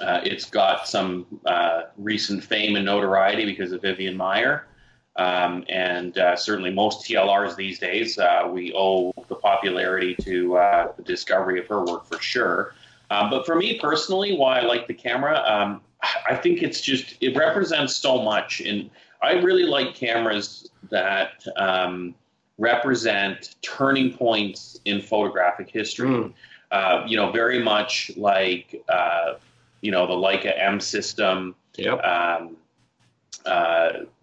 uh, 0.00 0.20
it's 0.24 0.48
got 0.48 0.88
some 0.88 1.26
uh, 1.44 1.82
recent 1.98 2.42
fame 2.42 2.76
and 2.76 2.84
notoriety 2.84 3.44
because 3.44 3.72
of 3.72 3.82
Vivian 3.82 4.16
Maier. 4.16 4.62
Um, 5.16 5.64
and 5.68 6.16
uh, 6.18 6.36
certainly, 6.36 6.70
most 6.70 7.04
TLRs 7.06 7.56
these 7.56 7.78
days, 7.78 8.18
uh, 8.18 8.48
we 8.50 8.72
owe 8.74 9.12
the 9.28 9.34
popularity 9.34 10.14
to 10.22 10.56
uh, 10.56 10.92
the 10.96 11.02
discovery 11.02 11.58
of 11.58 11.66
her 11.66 11.84
work 11.84 12.06
for 12.06 12.20
sure. 12.20 12.74
Um, 13.10 13.28
but 13.28 13.44
for 13.44 13.56
me 13.56 13.78
personally, 13.78 14.36
why 14.36 14.60
I 14.60 14.62
like 14.62 14.86
the 14.86 14.94
camera, 14.94 15.42
um, 15.46 15.80
I 16.28 16.36
think 16.36 16.62
it's 16.62 16.80
just 16.80 17.16
it 17.20 17.36
represents 17.36 17.96
so 17.96 18.22
much, 18.22 18.60
and 18.60 18.88
I 19.20 19.32
really 19.32 19.64
like 19.64 19.94
cameras 19.94 20.70
that 20.90 21.44
um, 21.56 22.14
represent 22.58 23.56
turning 23.62 24.12
points 24.12 24.80
in 24.84 25.02
photographic 25.02 25.68
history. 25.68 26.08
Mm. 26.08 26.32
Uh, 26.70 27.04
you 27.06 27.16
know, 27.16 27.32
very 27.32 27.62
much 27.62 28.12
like 28.16 28.80
uh, 28.88 29.34
you 29.80 29.90
know 29.90 30.06
the 30.06 30.14
Leica 30.14 30.52
M 30.56 30.78
system, 30.80 31.56
Yep. 31.76 32.04
um, 32.04 32.56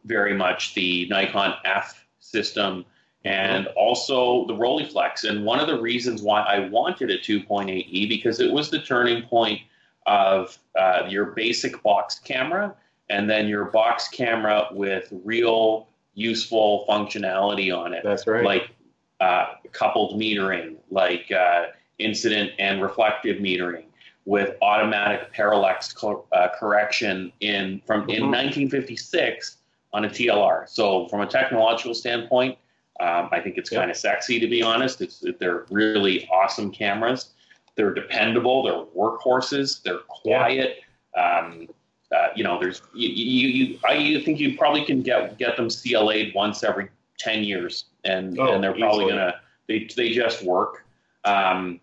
very 0.06 0.34
much 0.34 0.74
the 0.74 1.08
Nikon 1.10 1.54
F 1.66 2.06
system, 2.20 2.86
and 3.26 3.68
also 3.76 4.46
the 4.48 4.54
Rolleiflex. 4.54 5.24
And 5.24 5.44
one 5.46 5.60
of 5.60 5.68
the 5.68 5.80
reasons 5.80 6.22
why 6.22 6.42
I 6.42 6.68
wanted 6.70 7.10
a 7.10 7.18
2.8e 7.18 8.08
because 8.08 8.40
it 8.40 8.52
was 8.52 8.70
the 8.70 8.80
turning 8.80 9.24
point 9.24 9.62
of 10.06 10.58
uh, 10.80 11.04
your 11.10 11.26
basic 11.26 11.82
box 11.84 12.20
camera 12.20 12.74
and 13.10 13.30
then 13.30 13.48
your 13.48 13.66
box 13.66 14.08
camera 14.08 14.68
with 14.72 15.12
real 15.24 15.90
useful 16.14 16.86
functionality 16.90 17.76
on 17.76 17.94
it 17.94 18.04
That's 18.04 18.26
right. 18.26 18.44
like 18.44 18.72
uh, 19.20 19.48
coupled 19.72 20.20
metering, 20.20 20.78
like 20.90 21.32
uh, 21.32 21.68
incident 22.00 22.52
and 22.60 22.82
reflective 22.82 23.38
metering, 23.38 23.86
with 24.28 24.58
automatic 24.62 25.32
parallax 25.32 25.94
co- 25.94 26.26
uh, 26.34 26.50
correction 26.60 27.32
in 27.40 27.82
from 27.88 28.02
in 28.10 28.24
Mhm. 28.24 28.30
1956 28.32 29.58
on 29.94 30.04
a 30.04 30.10
TLR. 30.10 30.66
So 30.68 31.08
from 31.08 31.22
a 31.22 31.26
technological 31.26 31.94
standpoint, 31.94 32.58
um, 33.00 33.30
I 33.32 33.40
think 33.40 33.58
it's 33.58 33.72
Yep. 33.72 33.80
kind 33.82 33.90
of 33.92 33.96
sexy 33.96 34.38
to 34.42 34.48
be 34.48 34.62
honest. 34.62 35.00
It's 35.02 35.24
they're 35.40 35.66
really 35.70 36.28
awesome 36.28 36.72
cameras. 36.72 37.30
They're 37.76 37.94
dependable. 37.94 38.64
They're 38.64 38.84
workhorses. 39.02 39.82
They're 39.82 40.00
quiet. 40.10 40.82
Um, 41.16 41.70
uh, 42.14 42.28
you 42.36 42.44
know, 42.44 42.60
there's 42.60 42.82
you, 42.94 43.08
you, 43.08 43.48
you 43.48 43.80
I 43.88 43.94
you 43.94 44.20
think 44.20 44.40
you 44.42 44.58
probably 44.58 44.84
can 44.84 45.02
get 45.04 45.38
get 45.38 45.56
them 45.56 45.70
CLA'd 45.70 46.34
once 46.36 46.64
every 46.66 46.90
ten 47.18 47.46
years, 47.46 47.86
and 48.04 48.38
Oh, 48.38 48.52
and 48.54 48.62
they're 48.64 48.74
probably 48.74 49.06
easily. 49.06 49.20
gonna 49.20 49.40
they 49.68 49.88
they 49.96 50.10
just 50.10 50.44
work. 50.44 50.84
Um, 51.24 51.80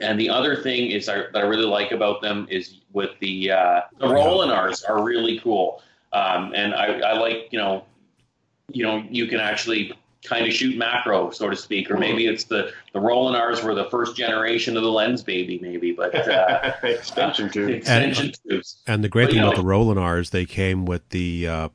and 0.00 0.18
the 0.20 0.28
other 0.30 0.56
thing 0.62 0.90
is 0.90 1.08
I, 1.08 1.16
that 1.32 1.36
I 1.36 1.42
really 1.42 1.64
like 1.64 1.92
about 1.92 2.20
them 2.22 2.46
is 2.50 2.80
with 2.92 3.10
the 3.20 3.50
uh, 3.50 3.80
the 3.98 4.06
Rolleinars 4.06 4.88
are 4.88 5.02
really 5.02 5.38
cool. 5.40 5.82
Um, 6.12 6.52
and 6.54 6.74
I, 6.74 7.00
I 7.00 7.18
like 7.18 7.48
you 7.50 7.58
know 7.58 7.84
you 8.70 8.84
know 8.84 9.04
you 9.10 9.26
can 9.26 9.40
actually 9.40 9.92
kind 10.24 10.46
of 10.46 10.52
shoot 10.52 10.76
macro, 10.76 11.30
so 11.30 11.48
to 11.48 11.54
speak, 11.56 11.90
or 11.90 11.96
maybe 11.96 12.26
it's 12.26 12.44
the 12.44 12.72
the 12.92 12.98
Rolleinars 12.98 13.62
were 13.62 13.74
the 13.74 13.88
first 13.90 14.16
generation 14.16 14.76
of 14.76 14.82
the 14.82 14.90
lens 14.90 15.22
baby, 15.22 15.58
maybe, 15.62 15.92
but 15.92 16.14
uh, 16.28 16.72
extension 16.82 17.50
tubes. 17.50 17.72
Extension 17.76 18.26
and, 18.26 18.38
tubes. 18.48 18.82
And 18.86 19.04
the 19.04 19.08
great 19.08 19.26
But, 19.26 19.32
thing 19.32 19.40
about 19.42 19.56
know- 19.56 19.62
the 19.62 19.68
Rolleinars, 19.68 20.30
they 20.30 20.46
came 20.46 20.84
with 20.84 21.08
the 21.10 21.46
uh, 21.48 21.68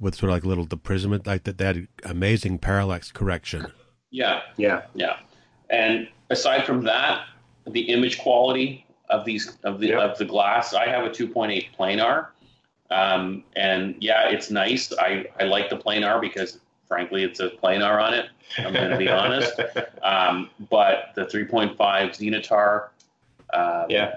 with 0.00 0.16
sort 0.16 0.30
of 0.30 0.34
like 0.36 0.44
little 0.44 0.66
deprisonment, 0.66 1.26
like 1.26 1.44
that. 1.44 1.58
They 1.58 1.64
had 1.64 1.88
amazing 2.04 2.58
parallax 2.58 3.10
correction. 3.10 3.66
Yeah, 4.10 4.42
Yeah. 4.56 4.82
yeah. 4.94 5.16
And 5.70 6.08
aside 6.30 6.64
from 6.66 6.84
that, 6.84 7.24
the 7.66 7.80
image 7.80 8.18
quality 8.18 8.86
of 9.10 9.24
these 9.24 9.56
of 9.64 9.80
the 9.80 9.88
Yeah. 9.88 10.00
of 10.00 10.18
the 10.18 10.24
glass, 10.24 10.74
I 10.74 10.86
have 10.86 11.04
a 11.04 11.10
2.8 11.10 11.68
planar, 11.78 12.28
um, 12.90 13.44
and 13.56 13.96
yeah, 14.00 14.28
it's 14.28 14.50
nice. 14.50 14.92
I 14.98 15.26
I 15.40 15.44
like 15.44 15.70
the 15.70 15.76
planar 15.76 16.20
because 16.20 16.58
frankly, 16.86 17.22
it's 17.24 17.40
a 17.40 17.48
planar 17.50 18.02
on 18.02 18.12
it. 18.14 18.26
I'm 18.58 18.72
going 18.74 18.90
to 18.90 18.98
be 18.98 19.08
honest. 19.22 19.58
Um, 20.02 20.50
but 20.70 21.06
the 21.16 21.24
3.5 21.24 21.76
Xenotar, 21.78 22.88
uh, 23.52 23.86
Yeah. 23.88 24.16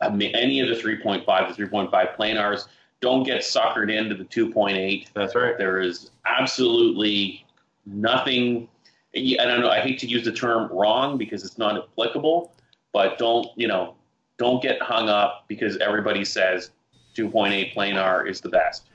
I 0.00 0.10
mean, 0.10 0.34
any 0.34 0.60
of 0.60 0.68
the 0.68 0.74
3.5 0.74 1.24
to 1.56 1.66
3.5 1.66 2.16
planars 2.16 2.66
don't 3.00 3.22
get 3.22 3.42
suckered 3.42 3.90
into 3.92 4.16
the 4.16 4.24
2.8. 4.24 5.06
That's 5.14 5.34
right. 5.36 5.56
There 5.56 5.80
is 5.80 6.10
absolutely 6.26 7.46
nothing. 7.86 8.68
I 9.16 9.36
don't 9.38 9.60
know. 9.60 9.70
I 9.70 9.80
hate 9.80 9.98
to 10.00 10.06
use 10.06 10.24
the 10.24 10.32
term 10.32 10.68
wrong 10.72 11.16
because 11.16 11.44
it's 11.44 11.56
not 11.58 11.76
applicable, 11.76 12.52
but 12.98 13.16
don't 13.16 13.46
you 13.54 13.68
know? 13.68 13.94
Don't 14.38 14.60
get 14.60 14.82
hung 14.82 15.08
up 15.08 15.44
because 15.46 15.76
everybody 15.76 16.24
says 16.24 16.72
2.8 17.16 17.72
planar 17.72 18.28
is 18.28 18.40
the 18.40 18.48
best. 18.48 18.88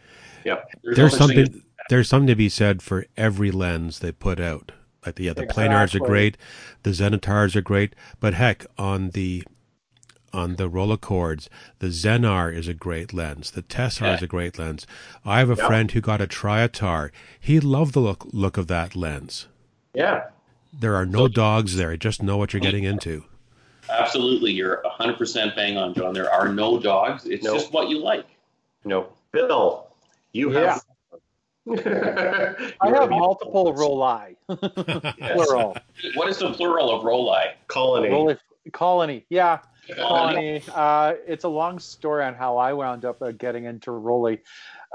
Yep. 0.43 0.69
There's, 0.83 0.97
There's 0.97 1.11
no 1.13 1.17
something 1.19 1.63
there's 1.89 2.09
something 2.09 2.27
to 2.27 2.35
be 2.35 2.49
said 2.49 2.81
for 2.81 3.05
every 3.15 3.49
lens 3.49 3.99
they 3.99 4.11
put 4.11 4.41
out. 4.41 4.73
Like 5.05 5.15
the, 5.15 5.23
yeah, 5.25 5.33
the 5.33 5.45
planars 5.45 5.95
are 5.95 5.99
great, 5.99 6.37
the 6.83 6.89
Xenotars 6.89 7.55
are 7.55 7.61
great, 7.61 7.95
but 8.19 8.33
heck, 8.33 8.65
on 8.77 9.11
the 9.11 9.43
on 10.33 10.55
the 10.57 10.69
Rolleicords, 10.69 11.47
the 11.79 11.87
Xenar 11.87 12.53
is 12.53 12.67
a 12.67 12.73
great 12.73 13.13
lens. 13.13 13.51
The 13.51 13.61
Tessar 13.63 14.15
is 14.15 14.21
a 14.21 14.27
great 14.27 14.59
lens. 14.59 14.85
I 15.23 15.39
have 15.39 15.49
a 15.49 15.55
Yeah. 15.55 15.67
friend 15.67 15.89
who 15.91 16.01
got 16.01 16.19
a 16.19 16.27
Triotar. 16.27 17.11
He 17.39 17.61
loved 17.61 17.93
the 17.93 18.01
look 18.01 18.25
look 18.33 18.57
of 18.57 18.67
that 18.67 18.97
lens. 18.97 19.47
Yeah. 19.93 20.23
There 20.77 20.95
are 20.95 21.05
no 21.05 21.29
dogs 21.29 21.77
there. 21.77 21.91
You 21.91 21.97
just 21.97 22.21
know 22.21 22.35
what 22.35 22.51
you're 22.51 22.59
getting 22.59 22.83
into. 22.83 23.23
Absolutely, 23.89 24.51
you're 24.51 24.81
100% 24.99 25.55
bang 25.55 25.77
on, 25.77 25.93
John. 25.93 26.13
There 26.13 26.31
are 26.31 26.47
no 26.49 26.79
dogs. 26.79 27.25
It's 27.25 27.43
Nope. 27.43 27.55
just 27.59 27.73
what 27.73 27.89
you 27.89 27.99
like. 27.99 28.25
No. 28.85 29.07
Bill, 29.31 29.87
you 30.31 30.49
have. 30.51 30.81
I 31.69 32.89
have 32.89 33.09
multiple 33.09 33.73
roli, 33.73 34.35
plural. 35.33 35.77
What 36.15 36.27
is 36.27 36.37
the 36.39 36.51
plural 36.51 36.91
of 36.91 37.03
roli? 37.03 37.53
colony. 37.67 38.09
Roli 38.09 38.37
colony. 38.73 39.25
Yeah, 39.29 39.59
Colony. 39.95 40.59
colony. 40.59 40.63
Uh, 40.73 41.13
it's 41.25 41.45
a 41.45 41.49
long 41.49 41.79
story 41.79 42.25
on 42.25 42.33
how 42.33 42.57
I 42.57 42.73
wound 42.73 43.05
up 43.05 43.21
uh, 43.21 43.31
getting 43.31 43.63
into 43.65 43.91
Rollei. 43.91 44.39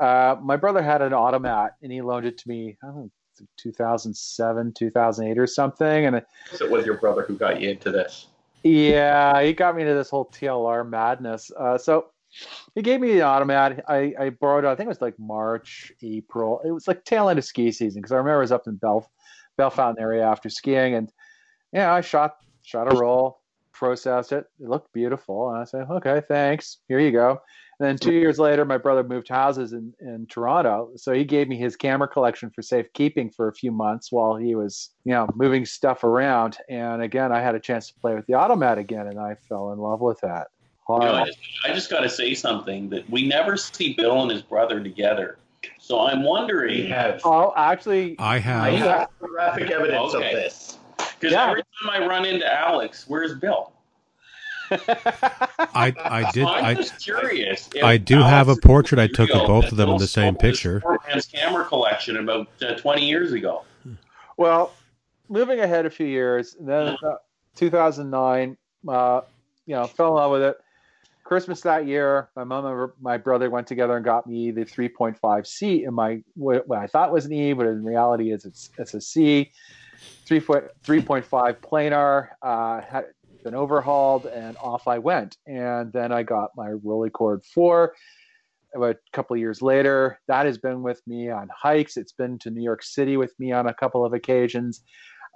Uh, 0.00 0.36
my 0.42 0.56
brother 0.56 0.82
had 0.82 1.00
an 1.02 1.12
automat, 1.14 1.76
and 1.82 1.90
he 1.90 2.02
loaned 2.02 2.26
it 2.26 2.36
to 2.38 2.48
me. 2.48 2.76
I 2.82 2.86
don't 2.86 2.96
know, 2.96 3.10
2007, 3.56 4.72
2008, 4.74 5.38
or 5.38 5.46
something. 5.46 6.06
And 6.06 6.22
So 6.52 6.66
it 6.66 6.70
was 6.70 6.84
your 6.84 6.98
brother 6.98 7.22
who 7.22 7.36
got 7.36 7.60
you 7.60 7.70
into 7.70 7.90
this. 7.90 8.26
Yeah, 8.62 9.42
he 9.42 9.52
got 9.52 9.76
me 9.76 9.82
into 9.82 9.94
this 9.94 10.10
whole 10.10 10.26
TLR 10.26 10.88
madness. 10.88 11.50
Uh, 11.58 11.78
so 11.78 12.06
he 12.74 12.82
gave 12.82 13.00
me 13.00 13.12
the 13.12 13.22
automat. 13.22 13.84
I, 13.88 14.14
I 14.18 14.30
borrowed 14.30 14.64
it. 14.64 14.68
I 14.68 14.74
think 14.74 14.86
it 14.86 14.88
was 14.88 15.00
like 15.00 15.18
March, 15.18 15.92
April. 16.02 16.60
It 16.64 16.70
was 16.70 16.88
like 16.88 17.04
tail 17.04 17.28
end 17.28 17.38
of 17.38 17.44
ski 17.44 17.70
season 17.72 18.00
because 18.00 18.12
I 18.12 18.16
remember 18.16 18.38
I 18.38 18.40
was 18.40 18.52
up 18.52 18.66
in 18.66 18.76
Bell, 18.76 19.10
Bellefontaine 19.56 20.00
area 20.00 20.24
after 20.24 20.48
skiing, 20.48 20.94
and 20.94 21.12
yeah, 21.72 21.92
I 21.92 22.00
shot 22.00 22.36
shot 22.62 22.92
a 22.92 22.96
roll, 22.96 23.40
processed 23.72 24.32
it. 24.32 24.46
It 24.60 24.68
looked 24.68 24.92
beautiful, 24.92 25.50
and 25.50 25.58
I 25.58 25.64
said, 25.64 25.86
"Okay, 25.90 26.22
thanks. 26.28 26.78
Here 26.88 27.00
you 27.00 27.12
go." 27.12 27.40
And 27.80 27.88
then 27.88 27.96
two 27.96 28.12
years 28.12 28.40
later, 28.40 28.64
my 28.64 28.76
brother 28.76 29.04
moved 29.04 29.28
houses 29.28 29.72
in, 29.72 29.92
in 30.00 30.26
Toronto, 30.28 30.90
so 30.96 31.12
he 31.12 31.24
gave 31.24 31.46
me 31.46 31.56
his 31.56 31.76
camera 31.76 32.08
collection 32.08 32.50
for 32.50 32.60
safekeeping 32.60 33.30
for 33.30 33.46
a 33.48 33.54
few 33.54 33.70
months 33.70 34.10
while 34.10 34.34
he 34.34 34.56
was, 34.56 34.90
you 35.04 35.12
know, 35.12 35.28
moving 35.36 35.64
stuff 35.64 36.02
around. 36.02 36.56
And 36.68 37.02
again, 37.02 37.30
I 37.30 37.40
had 37.40 37.54
a 37.54 37.60
chance 37.60 37.86
to 37.88 37.94
play 38.00 38.14
with 38.14 38.26
the 38.26 38.34
automat 38.34 38.78
again, 38.78 39.06
and 39.06 39.20
I 39.20 39.36
fell 39.48 39.70
in 39.72 39.78
love 39.78 40.00
with 40.00 40.18
that. 40.22 40.48
You 40.88 40.98
know, 41.00 41.14
I 41.14 41.26
just, 41.26 41.38
I 41.64 41.72
just 41.72 41.90
got 41.90 42.00
to 42.00 42.08
say 42.08 42.34
something 42.34 42.88
that 42.88 43.08
we 43.10 43.28
never 43.28 43.56
see 43.56 43.94
Bill 43.94 44.22
and 44.22 44.30
his 44.30 44.42
brother 44.42 44.82
together. 44.82 45.38
So 45.78 46.00
I'm 46.00 46.22
We 46.22 46.26
wondering, 46.28 46.86
have, 46.88 47.20
Oh, 47.24 47.52
actually, 47.56 48.16
I 48.18 48.38
have. 48.38 48.62
I 48.64 48.70
have 48.70 48.88
have 48.88 49.08
photographic 49.20 49.70
evidence 49.70 50.14
Okay. 50.14 50.26
of 50.26 50.32
this. 50.32 50.78
because 50.96 51.32
Yeah. 51.32 51.50
every 51.50 51.62
time 51.62 51.90
I 51.90 52.06
run 52.06 52.24
into 52.24 52.50
Alex, 52.52 53.04
where's 53.06 53.34
Bill? 53.34 53.70
I 54.70 55.94
I 56.04 56.30
did 56.32 56.44
I'm 56.44 56.64
I 56.64 56.74
just 56.74 56.98
curious. 57.00 57.68
if 57.74 57.82
I 57.82 57.96
do 57.96 58.20
have 58.20 58.48
a 58.48 58.56
portrait 58.56 58.98
I 58.98 59.06
took 59.06 59.30
of 59.30 59.46
both 59.46 59.70
of 59.70 59.76
them 59.76 59.90
in 59.90 59.98
the 59.98 60.06
same 60.06 60.34
stole 60.34 60.50
his 60.50 60.56
picture. 60.56 60.82
man's 61.08 61.26
camera 61.26 61.64
collection 61.64 62.16
about 62.16 62.48
uh, 62.62 62.74
20 62.74 63.06
years 63.06 63.32
ago. 63.32 63.64
Well, 64.36 64.72
moving 65.28 65.60
ahead 65.60 65.86
a 65.86 65.90
few 65.90 66.06
years, 66.06 66.56
then 66.60 66.96
uh, 67.02 67.16
2009, 67.56 68.56
uh, 68.88 69.20
you 69.66 69.74
know, 69.74 69.86
fell 69.86 70.08
in 70.08 70.14
love 70.14 70.30
with 70.32 70.42
it. 70.42 70.56
Christmas 71.24 71.60
that 71.60 71.86
year, 71.86 72.30
my 72.36 72.44
mom 72.44 72.64
and 72.64 72.90
my 73.00 73.18
brother 73.18 73.50
went 73.50 73.66
together 73.66 73.96
and 73.96 74.04
got 74.04 74.26
me 74.26 74.50
the 74.50 74.64
3.5 74.64 75.46
C 75.46 75.84
in 75.84 75.92
my 75.92 76.22
what 76.34 76.66
what 76.66 76.78
I 76.78 76.86
thought 76.86 77.12
was 77.12 77.26
an 77.26 77.32
E, 77.32 77.52
but 77.52 77.66
in 77.66 77.84
reality 77.84 78.32
is 78.32 78.46
it's 78.46 78.70
it's 78.78 78.94
a 78.94 79.00
C. 79.00 79.50
3.5 80.26 81.26
planar 81.60 82.28
uh, 82.42 82.80
had 82.80 83.06
been 83.42 83.54
overhauled 83.54 84.26
and 84.26 84.56
off 84.58 84.88
I 84.88 84.98
went. 84.98 85.36
And 85.46 85.92
then 85.92 86.12
I 86.12 86.22
got 86.22 86.50
my 86.56 86.68
Rolleicord 86.68 87.44
4 87.46 87.94
about 88.74 88.96
a 88.96 88.98
couple 89.12 89.36
years 89.36 89.62
later. 89.62 90.20
That 90.28 90.46
has 90.46 90.58
been 90.58 90.82
with 90.82 91.00
me 91.06 91.30
on 91.30 91.48
hikes. 91.54 91.96
It's 91.96 92.12
been 92.12 92.38
to 92.40 92.50
New 92.50 92.62
York 92.62 92.82
City 92.82 93.16
with 93.16 93.38
me 93.38 93.52
on 93.52 93.68
a 93.68 93.74
couple 93.74 94.04
of 94.04 94.12
occasions. 94.12 94.82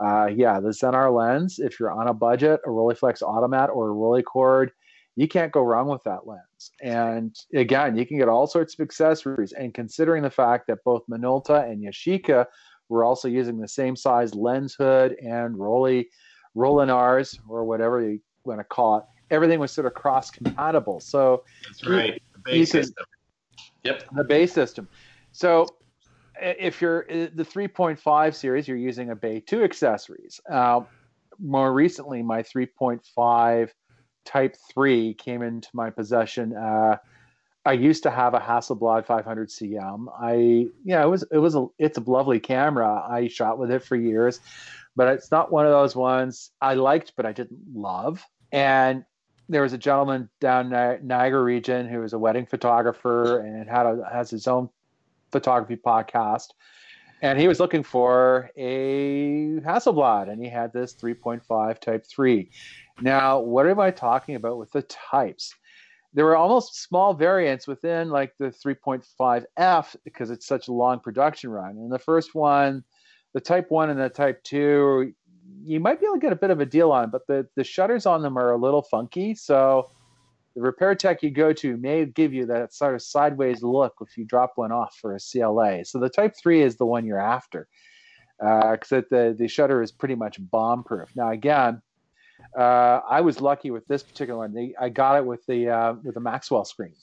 Uh, 0.03 0.27
yeah, 0.27 0.59
the 0.59 0.71
Xenar 0.71 1.15
lens, 1.15 1.59
if 1.59 1.79
you're 1.79 1.93
on 1.93 2.09
a 2.09 2.15
budget, 2.15 2.61
a 2.67 2.69
Rolleiflex 2.69 3.23
Automat 3.23 3.71
or 3.71 3.91
a 3.91 3.95
Rolleicord, 3.95 4.71
you 5.17 5.29
can't 5.29 5.53
go 5.53 5.61
wrong 5.61 5.89
with 5.89 6.03
that 6.05 6.27
lens. 6.27 6.73
And 6.83 7.37
again, 7.55 7.97
you 7.97 8.07
can 8.07 8.19
get 8.19 8.29
all 8.29 8.47
sorts 8.47 8.75
of 8.75 8.81
accessories. 8.81 9.53
And 9.53 9.75
considering 9.75 10.23
the 10.23 10.31
fact 10.31 10.67
that 10.69 10.85
both 10.85 11.03
Minolta 11.11 11.71
and 11.71 11.85
Yashica 11.85 12.47
were 12.89 13.05
also 13.05 13.29
using 13.29 13.59
the 13.59 13.69
same 13.69 13.95
size 13.95 14.35
lens 14.35 14.75
hood 14.75 15.17
and 15.23 15.59
Rollei 16.57 16.87
Rolleinars 16.87 17.39
or 17.49 17.65
whatever 17.65 18.01
you 18.01 18.21
want 18.45 18.61
to 18.61 18.65
call 18.65 18.99
it, 18.99 19.05
everything 19.31 19.59
was 19.59 19.73
sort 19.73 19.87
of 19.87 19.95
cross 19.95 20.31
compatible. 20.31 21.01
So 21.01 21.45
That's 21.67 21.87
right. 21.87 22.23
The 22.35 22.39
base 22.45 22.71
system. 22.71 23.05
Yep. 23.85 24.05
the 24.15 24.25
base 24.25 24.53
system. 24.53 24.89
So 25.33 25.67
if 26.41 26.81
you're 26.81 27.05
the 27.09 27.45
3.5 27.45 28.35
series, 28.35 28.69
you're 28.69 28.77
using 28.77 29.11
a 29.11 29.17
Bay 29.17 29.41
2 29.41 29.63
accessories. 29.65 30.41
Uh, 30.51 30.83
more 31.39 31.73
recently, 31.73 32.23
my 32.23 32.43
3.5 32.43 33.71
Type 34.25 34.57
3 34.73 35.15
came 35.15 35.43
into 35.43 35.69
my 35.73 35.91
possession. 35.91 36.55
Uh, 36.55 36.97
I 37.65 37.73
used 37.73 38.05
to 38.05 38.11
have 38.11 38.35
a 38.35 38.39
Hasselblad 38.39 39.05
500 39.05 39.49
CM. 39.49 40.07
I, 40.17 40.69
yeah, 40.85 41.03
it 41.03 41.09
was 41.09 41.25
it 41.31 41.39
was 41.39 41.57
a 41.57 41.67
it's 41.79 41.99
a 41.99 42.03
lovely 42.03 42.39
camera. 42.39 43.05
I 43.09 43.27
shot 43.27 43.59
with 43.59 43.71
it 43.71 43.83
for 43.85 43.97
years, 43.97 44.41
but 44.97 45.09
it's 45.09 45.31
not 45.31 45.53
one 45.53 45.67
of 45.67 45.73
those 45.73 45.97
ones 45.97 46.51
I 46.61 46.75
liked, 46.75 47.13
but 47.17 47.27
I 47.27 47.33
didn't 47.33 47.61
love. 47.75 48.25
And 48.51 49.05
there 49.49 49.63
was 49.63 49.73
a 49.73 49.79
gentleman 49.79 50.29
down 50.41 50.71
Ni- 50.71 50.99
Niagara 51.03 51.43
region 51.43 51.89
who 51.89 52.01
was 52.01 52.13
a 52.13 52.19
wedding 52.19 52.47
photographer 52.47 53.41
and 53.41 53.69
had 53.69 53.87
a, 53.87 54.09
has 54.11 54.31
his 54.31 54.47
own 54.47 54.69
photography 55.31 55.77
podcast. 55.77 56.49
And 57.23 57.39
he 57.39 57.47
was 57.47 57.61
looking 57.61 57.85
for 57.85 58.51
a 58.57 59.61
Hasselblad, 59.61 60.29
and 60.29 60.43
he 60.43 60.51
had 60.51 60.73
this 60.73 60.95
3.5 60.95 61.79
Type 61.79 62.05
3. 62.05 62.51
Now, 63.01 63.39
what 63.39 63.69
am 63.69 63.79
I 63.79 63.93
talking 63.93 64.35
about 64.35 64.59
with 64.59 64.73
the 64.73 64.83
types? 64.83 65.55
There 66.15 66.25
were 66.25 66.37
almost 66.37 66.83
small 66.83 67.15
variants 67.15 67.69
within 67.69 68.11
like 68.11 68.35
the 68.39 68.47
3.5F 68.47 69.97
because 70.05 70.31
it's 70.31 70.47
such 70.47 70.69
a 70.69 70.73
long 70.73 70.99
production 70.99 71.51
run. 71.51 71.77
And 71.77 71.93
the 71.93 71.99
first 71.99 72.35
one, 72.35 72.85
the 73.33 73.41
Type 73.41 73.71
1 73.71 73.91
and 73.91 74.01
the 74.01 74.09
Type 74.09 74.43
2, 74.45 75.13
you 75.65 75.81
might 75.81 76.01
be 76.01 76.07
able 76.07 76.17
to 76.17 76.21
get 76.21 76.33
a 76.33 76.37
bit 76.37 76.51
of 76.51 76.61
a 76.61 76.67
deal 76.67 76.93
on, 76.93 77.11
but 77.11 77.27
the, 77.27 77.47
the 77.57 77.65
shutters 77.65 78.07
on 78.07 78.23
them 78.23 78.37
are 78.37 78.53
a 78.53 78.57
little 78.57 78.83
funky. 78.83 79.35
So 79.35 79.91
the 80.55 80.61
repair 80.61 80.95
tech 80.95 81.23
you 81.23 81.31
go 81.31 81.53
to 81.53 81.77
may 81.77 82.05
give 82.05 82.33
you 82.35 82.47
that 82.47 82.75
sort 82.75 82.95
of 82.95 83.03
sideways 83.03 83.63
look 83.63 83.95
if 84.01 84.17
you 84.19 84.25
drop 84.25 84.53
one 84.57 84.73
off 84.73 84.97
for 85.01 85.15
a 85.15 85.19
CLA. 85.19 85.85
So 85.85 85.99
the 85.99 86.09
Type 86.11 86.35
3 86.37 86.63
is 86.63 86.77
the 86.77 86.87
one 86.87 87.07
you're 87.07 87.19
after 87.19 87.69
because 88.39 89.05
the, 89.11 89.35
the 89.39 89.49
shutter 89.49 89.83
is 89.83 89.93
pretty 89.93 90.17
much 90.17 90.39
bomb 90.51 90.85
proof. 90.85 91.11
Now, 91.15 91.31
again, 91.31 91.81
Uh, 92.59 93.01
I 93.09 93.21
was 93.21 93.41
lucky 93.41 93.71
with 93.71 93.87
this 93.87 94.03
particular 94.03 94.39
one. 94.39 94.53
They, 94.53 94.75
I 94.79 94.89
got 94.89 95.17
it 95.17 95.25
with 95.25 95.47
the 95.47 95.69
uh, 95.71 95.95
with 96.03 96.15
the 96.15 96.21
Maxwell 96.21 96.65
screen. 96.65 96.97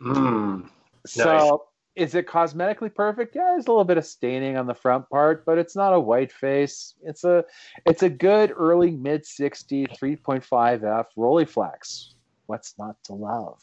Mm. 0.00 0.68
So 1.06 1.66
is 1.94 2.14
it 2.14 2.26
cosmetically 2.26 2.94
perfect? 2.94 3.34
Yeah, 3.36 3.42
there's 3.52 3.66
a 3.66 3.70
little 3.70 3.84
bit 3.84 3.98
of 3.98 4.06
staining 4.06 4.56
on 4.56 4.66
the 4.66 4.74
front 4.74 5.08
part, 5.10 5.44
but 5.44 5.58
it's 5.58 5.76
not 5.76 5.92
a 5.92 6.00
white 6.00 6.32
face. 6.32 6.94
It's 7.02 7.24
a 7.24 7.44
it's 7.86 8.02
a 8.02 8.08
good 8.08 8.52
early 8.56 8.90
mid 8.90 9.26
60 9.26 9.86
3.5 9.88 11.00
f 11.00 11.06
Rolleiflex. 11.16 12.14
What's 12.46 12.74
not 12.78 12.96
to 13.04 13.14
love? 13.14 13.62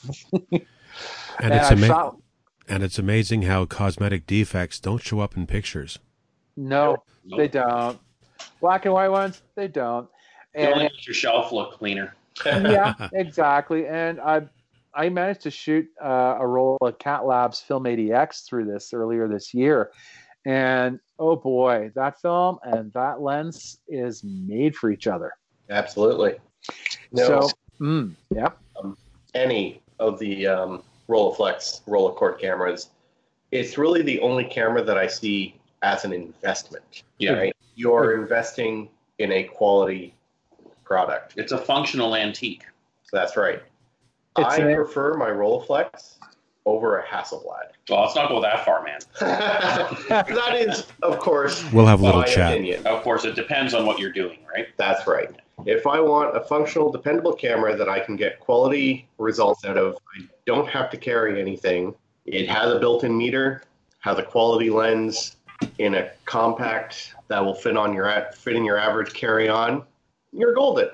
And, 0.52 0.66
And 1.40 1.54
it's 1.54 1.70
I 1.70 1.74
ama- 1.74 1.86
shot- 1.88 2.18
and 2.68 2.82
it's 2.84 2.98
amazing 2.98 3.44
how 3.44 3.66
cosmetic 3.66 4.26
defects 4.26 4.80
don't 4.80 5.02
show 5.02 5.20
up 5.20 5.38
in 5.38 5.46
pictures. 5.46 6.00
no, 6.58 7.04
Nope. 7.26 7.38
they 7.38 7.48
don't. 7.48 8.00
Black 8.60 8.86
and 8.86 8.94
white 8.96 9.10
ones, 9.10 9.42
they 9.56 9.68
don't. 9.68 10.10
It 10.56 10.62
only 10.66 10.72
And 10.72 10.82
makes 10.94 11.06
your 11.06 11.14
shelf 11.14 11.52
look 11.52 11.74
cleaner. 11.78 12.16
yeah, 12.44 12.96
exactly. 13.14 13.86
And 13.88 14.20
I 14.20 14.42
I 14.94 15.10
managed 15.10 15.42
to 15.42 15.52
shoot 15.52 15.88
uh, 16.04 16.38
a 16.40 16.48
roll 16.48 16.78
of 16.82 16.98
Cat 16.98 17.26
Labs 17.26 17.60
Film 17.60 17.84
80X 17.84 18.46
through 18.46 18.66
this 18.66 18.94
earlier 18.94 19.28
this 19.28 19.54
year. 19.54 19.92
And 20.46 21.00
oh 21.20 21.36
boy, 21.36 21.92
that 21.96 22.22
film 22.22 22.60
and 22.64 22.92
that 22.94 23.22
lens 23.22 23.80
is 23.88 24.24
made 24.24 24.76
for 24.76 24.90
each 24.90 25.08
other. 25.08 25.34
Absolutely. 25.70 26.38
No, 27.12 27.28
So, 27.28 27.50
mm, 27.80 28.16
yeah. 28.34 28.50
any 29.36 29.82
of 30.00 30.18
the 30.20 30.48
um, 30.48 30.84
Rolleiflex 31.08 31.82
Rolleicord 31.84 32.40
cameras, 32.40 32.90
it's 33.52 33.78
really 33.78 34.02
the 34.02 34.20
only 34.22 34.46
camera 34.46 34.84
that 34.84 34.98
I 34.98 35.08
see 35.08 35.56
as 35.82 36.06
an 36.06 36.14
investment. 36.14 37.04
Yeah. 37.18 37.34
Right? 37.34 37.56
You're 37.76 38.22
investing 38.22 38.90
in 39.20 39.32
a 39.32 39.44
quality 39.44 40.16
product. 40.84 41.34
It's 41.38 41.52
a 41.52 41.58
functional 41.58 42.16
antique. 42.16 42.64
That's 43.12 43.38
right. 43.38 43.62
It's 44.38 44.48
I 44.48 44.58
a- 44.58 44.76
prefer 44.76 45.16
my 45.16 45.30
Rolleiflex 45.30 46.16
over 46.66 47.00
a 47.00 47.04
Hasselblad. 47.06 47.70
Well, 47.90 48.02
let's 48.02 48.16
not 48.16 48.30
go 48.30 48.42
that 48.42 48.64
far, 48.64 48.84
man. 48.84 49.00
that 49.20 50.56
is, 50.56 50.86
of 51.02 51.18
course, 51.20 51.64
We'll 51.72 51.88
have 51.88 52.02
a 52.02 52.06
little 52.06 52.22
my 52.22 52.28
chat. 52.28 52.52
opinion. 52.54 52.86
Of 52.86 53.02
course, 53.02 53.26
it 53.26 53.36
depends 53.36 53.74
on 53.74 53.86
what 53.86 53.98
you're 54.00 54.12
doing, 54.12 54.40
right? 54.54 54.68
That's 54.78 55.08
right. 55.08 55.30
If 55.66 55.88
I 55.88 56.00
want 56.00 56.38
a 56.38 56.42
functional, 56.42 56.92
dependable 56.92 57.34
camera 57.34 57.76
that 57.76 57.90
I 57.90 58.00
can 58.00 58.16
get 58.16 58.40
quality 58.40 59.08
results 59.18 59.66
out 59.66 59.78
of, 59.78 59.98
I 60.18 60.26
don't 60.46 60.68
have 60.70 60.90
to 60.92 60.98
carry 60.98 61.42
anything. 61.42 61.96
It 62.26 62.48
has 62.50 62.72
a 62.72 62.80
built-in 62.80 63.18
meter, 63.18 63.64
has 64.00 64.18
a 64.20 64.24
quality 64.24 64.70
lens 64.70 65.38
in 65.80 65.96
a 65.96 66.12
compact 66.26 67.14
that 67.30 67.44
will 67.44 67.56
fit 67.56 67.76
on 67.76 67.94
your 67.94 68.06
a- 68.08 68.32
fit 68.32 68.56
in 68.56 68.64
your 68.64 68.78
average 68.78 69.14
carry-on. 69.14 69.84
You're 70.32 70.54
golden. 70.54 70.90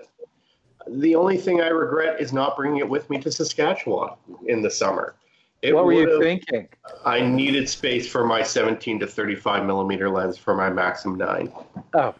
The 0.87 1.15
only 1.15 1.37
thing 1.37 1.61
I 1.61 1.67
regret 1.67 2.21
is 2.21 2.31
not 2.31 2.55
bringing 2.55 2.77
it 2.77 2.87
with 2.87 3.09
me 3.09 3.19
to 3.21 3.31
Saskatchewan 3.31 4.11
in 4.47 4.61
the 4.61 4.69
summer. 4.69 5.15
It 5.61 5.73
what 5.73 5.85
were 5.85 5.93
you 5.93 6.21
thinking? 6.21 6.67
I 7.05 7.21
needed 7.21 7.67
space 7.67 8.07
for 8.07 8.25
my 8.25 8.43
17 8.43 8.99
to 8.99 9.07
35 9.07 9.65
millimeter 9.65 10.09
lens 10.09 10.37
for 10.37 10.53
my 10.53 10.69
Maxxum 10.69 11.17
9. 11.17 11.51
Oh, 11.95 12.13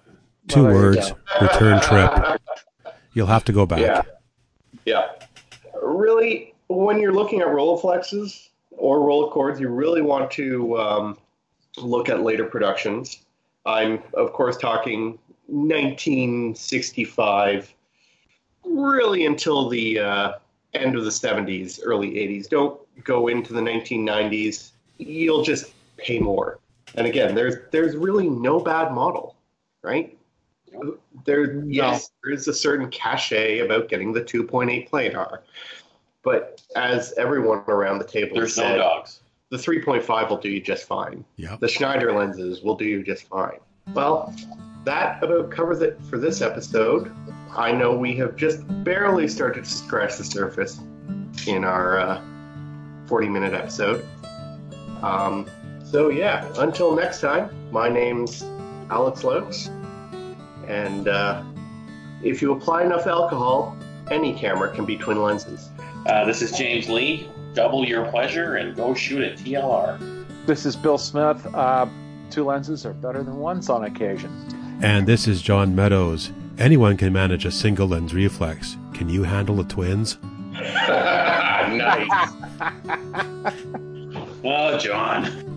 Two 0.48 0.64
well, 0.64 0.74
there 0.74 0.94
you 0.94 0.98
words, 0.98 1.14
return 1.42 1.80
trip. 1.82 2.40
You'll 3.14 3.28
have 3.28 3.46
to 3.46 3.54
go 3.54 3.66
back. 3.66 3.80
Yeah. 3.80 4.02
Yeah. 4.86 5.08
Really, 5.82 6.54
when 6.68 7.00
you're 7.00 7.14
looking 7.14 7.42
at 7.42 7.48
Rolleiflexes 7.48 8.50
or 8.72 9.00
Rolleicords, 9.00 9.60
you 9.60 9.70
really 9.70 10.02
want 10.02 10.30
to 10.32 10.78
um, 10.78 11.18
look 11.78 12.10
at 12.10 12.22
later 12.22 12.46
productions. 12.46 13.26
I'm, 13.66 14.04
of 14.14 14.34
course, 14.34 14.58
talking 14.58 15.18
1965, 15.48 17.74
really 18.66 19.26
until 19.26 19.70
the 19.70 20.00
uh, 20.00 20.32
end 20.74 20.96
of 20.96 21.04
the 21.04 21.10
70s, 21.10 21.80
early 21.84 22.12
80s. 22.12 22.50
Don't 22.50 22.80
go 23.04 23.28
into 23.28 23.54
the 23.54 23.62
1990s. 23.62 24.72
You'll 24.98 25.44
just 25.44 25.74
pay 25.98 26.20
more. 26.20 26.60
And 26.96 27.08
again, 27.08 27.36
there's 27.36 27.56
there's 27.72 27.96
really 27.96 28.30
no 28.30 28.60
bad 28.60 28.94
model, 28.94 29.36
right? 29.82 30.18
There, 31.26 31.64
yes, 31.66 32.12
there 32.24 32.34
is 32.34 32.48
a 32.48 32.54
certain 32.54 32.90
cachet 32.90 33.60
about 33.60 33.88
getting 33.88 34.12
the 34.12 34.22
2.8 34.22 34.90
planar, 34.90 35.40
but 36.22 36.62
as 36.76 37.14
everyone 37.18 37.60
around 37.68 38.00
the 38.00 38.06
table 38.06 38.36
There's 38.36 38.56
said, 38.56 38.78
no 38.78 38.84
dogs. 38.84 39.22
the 39.52 39.58
3.5 39.58 40.30
will 40.30 40.38
do 40.38 40.50
you 40.50 40.60
just 40.62 40.86
fine. 40.86 41.24
Yep. 41.38 41.62
The 41.62 41.68
Schneider 41.68 42.12
lenses 42.12 42.62
will 42.62 42.76
do 42.76 42.84
you 42.86 43.04
just 43.04 43.28
fine. 43.28 43.60
Well, 43.94 44.34
that 44.84 45.24
about 45.24 45.50
covers 45.50 45.82
it 45.82 46.00
for 46.10 46.18
this 46.18 46.42
episode. 46.42 47.12
I 47.56 47.72
know 47.72 47.96
we 47.96 48.16
have 48.18 48.36
just 48.36 48.62
barely 48.84 49.28
started 49.28 49.64
to 49.64 49.70
scratch 49.70 50.18
the 50.18 50.24
surface 50.26 50.80
in 51.48 51.64
our 51.64 52.00
uh, 52.00 52.22
40 53.08 53.30
minute 53.30 53.54
episode. 53.54 54.06
Um, 55.02 55.48
so, 55.84 56.10
yeah, 56.10 56.52
until 56.58 56.96
next 56.96 57.22
time, 57.22 57.50
my 57.72 57.88
name's 57.88 58.44
Alex 58.90 59.24
Laux. 59.24 59.70
And 60.68 61.08
uh, 61.08 61.44
if 62.24 62.42
you 62.42 62.52
apply 62.52 62.84
enough 62.84 63.08
alcohol, 63.08 63.78
any 64.12 64.34
camera 64.34 64.74
can 64.74 64.86
be 64.86 64.98
twin 64.98 65.22
lenses. 65.22 65.70
Uh, 66.08 66.26
this 66.26 66.42
is 66.42 66.52
James 66.52 66.90
Lee. 66.90 67.30
Double 67.54 67.86
your 67.86 68.06
pleasure 68.10 68.56
and 68.56 68.76
go 68.76 68.94
shoot 68.94 69.24
at 69.24 69.38
TLR. 69.38 70.26
This 70.46 70.66
is 70.66 70.76
Bill 70.76 70.98
Smith. 70.98 71.46
Uh, 71.54 71.88
two 72.30 72.44
lenses 72.44 72.86
are 72.86 72.94
better 72.94 73.24
than 73.24 73.38
ones 73.38 73.70
on 73.70 73.86
occasion. 73.86 74.80
And 74.82 75.08
this 75.08 75.26
is 75.28 75.42
John 75.42 75.74
Meadows. 75.74 76.32
Anyone 76.58 76.96
can 76.96 77.12
manage 77.12 77.46
a 77.46 77.52
single 77.52 77.88
lens 77.88 78.14
reflex. 78.14 78.78
Can 78.94 79.10
you 79.10 79.24
handle 79.24 79.58
the 79.58 79.66
twins? 79.66 80.18
nice. 80.54 82.10
Oh, 84.44 84.78
John. 84.78 85.55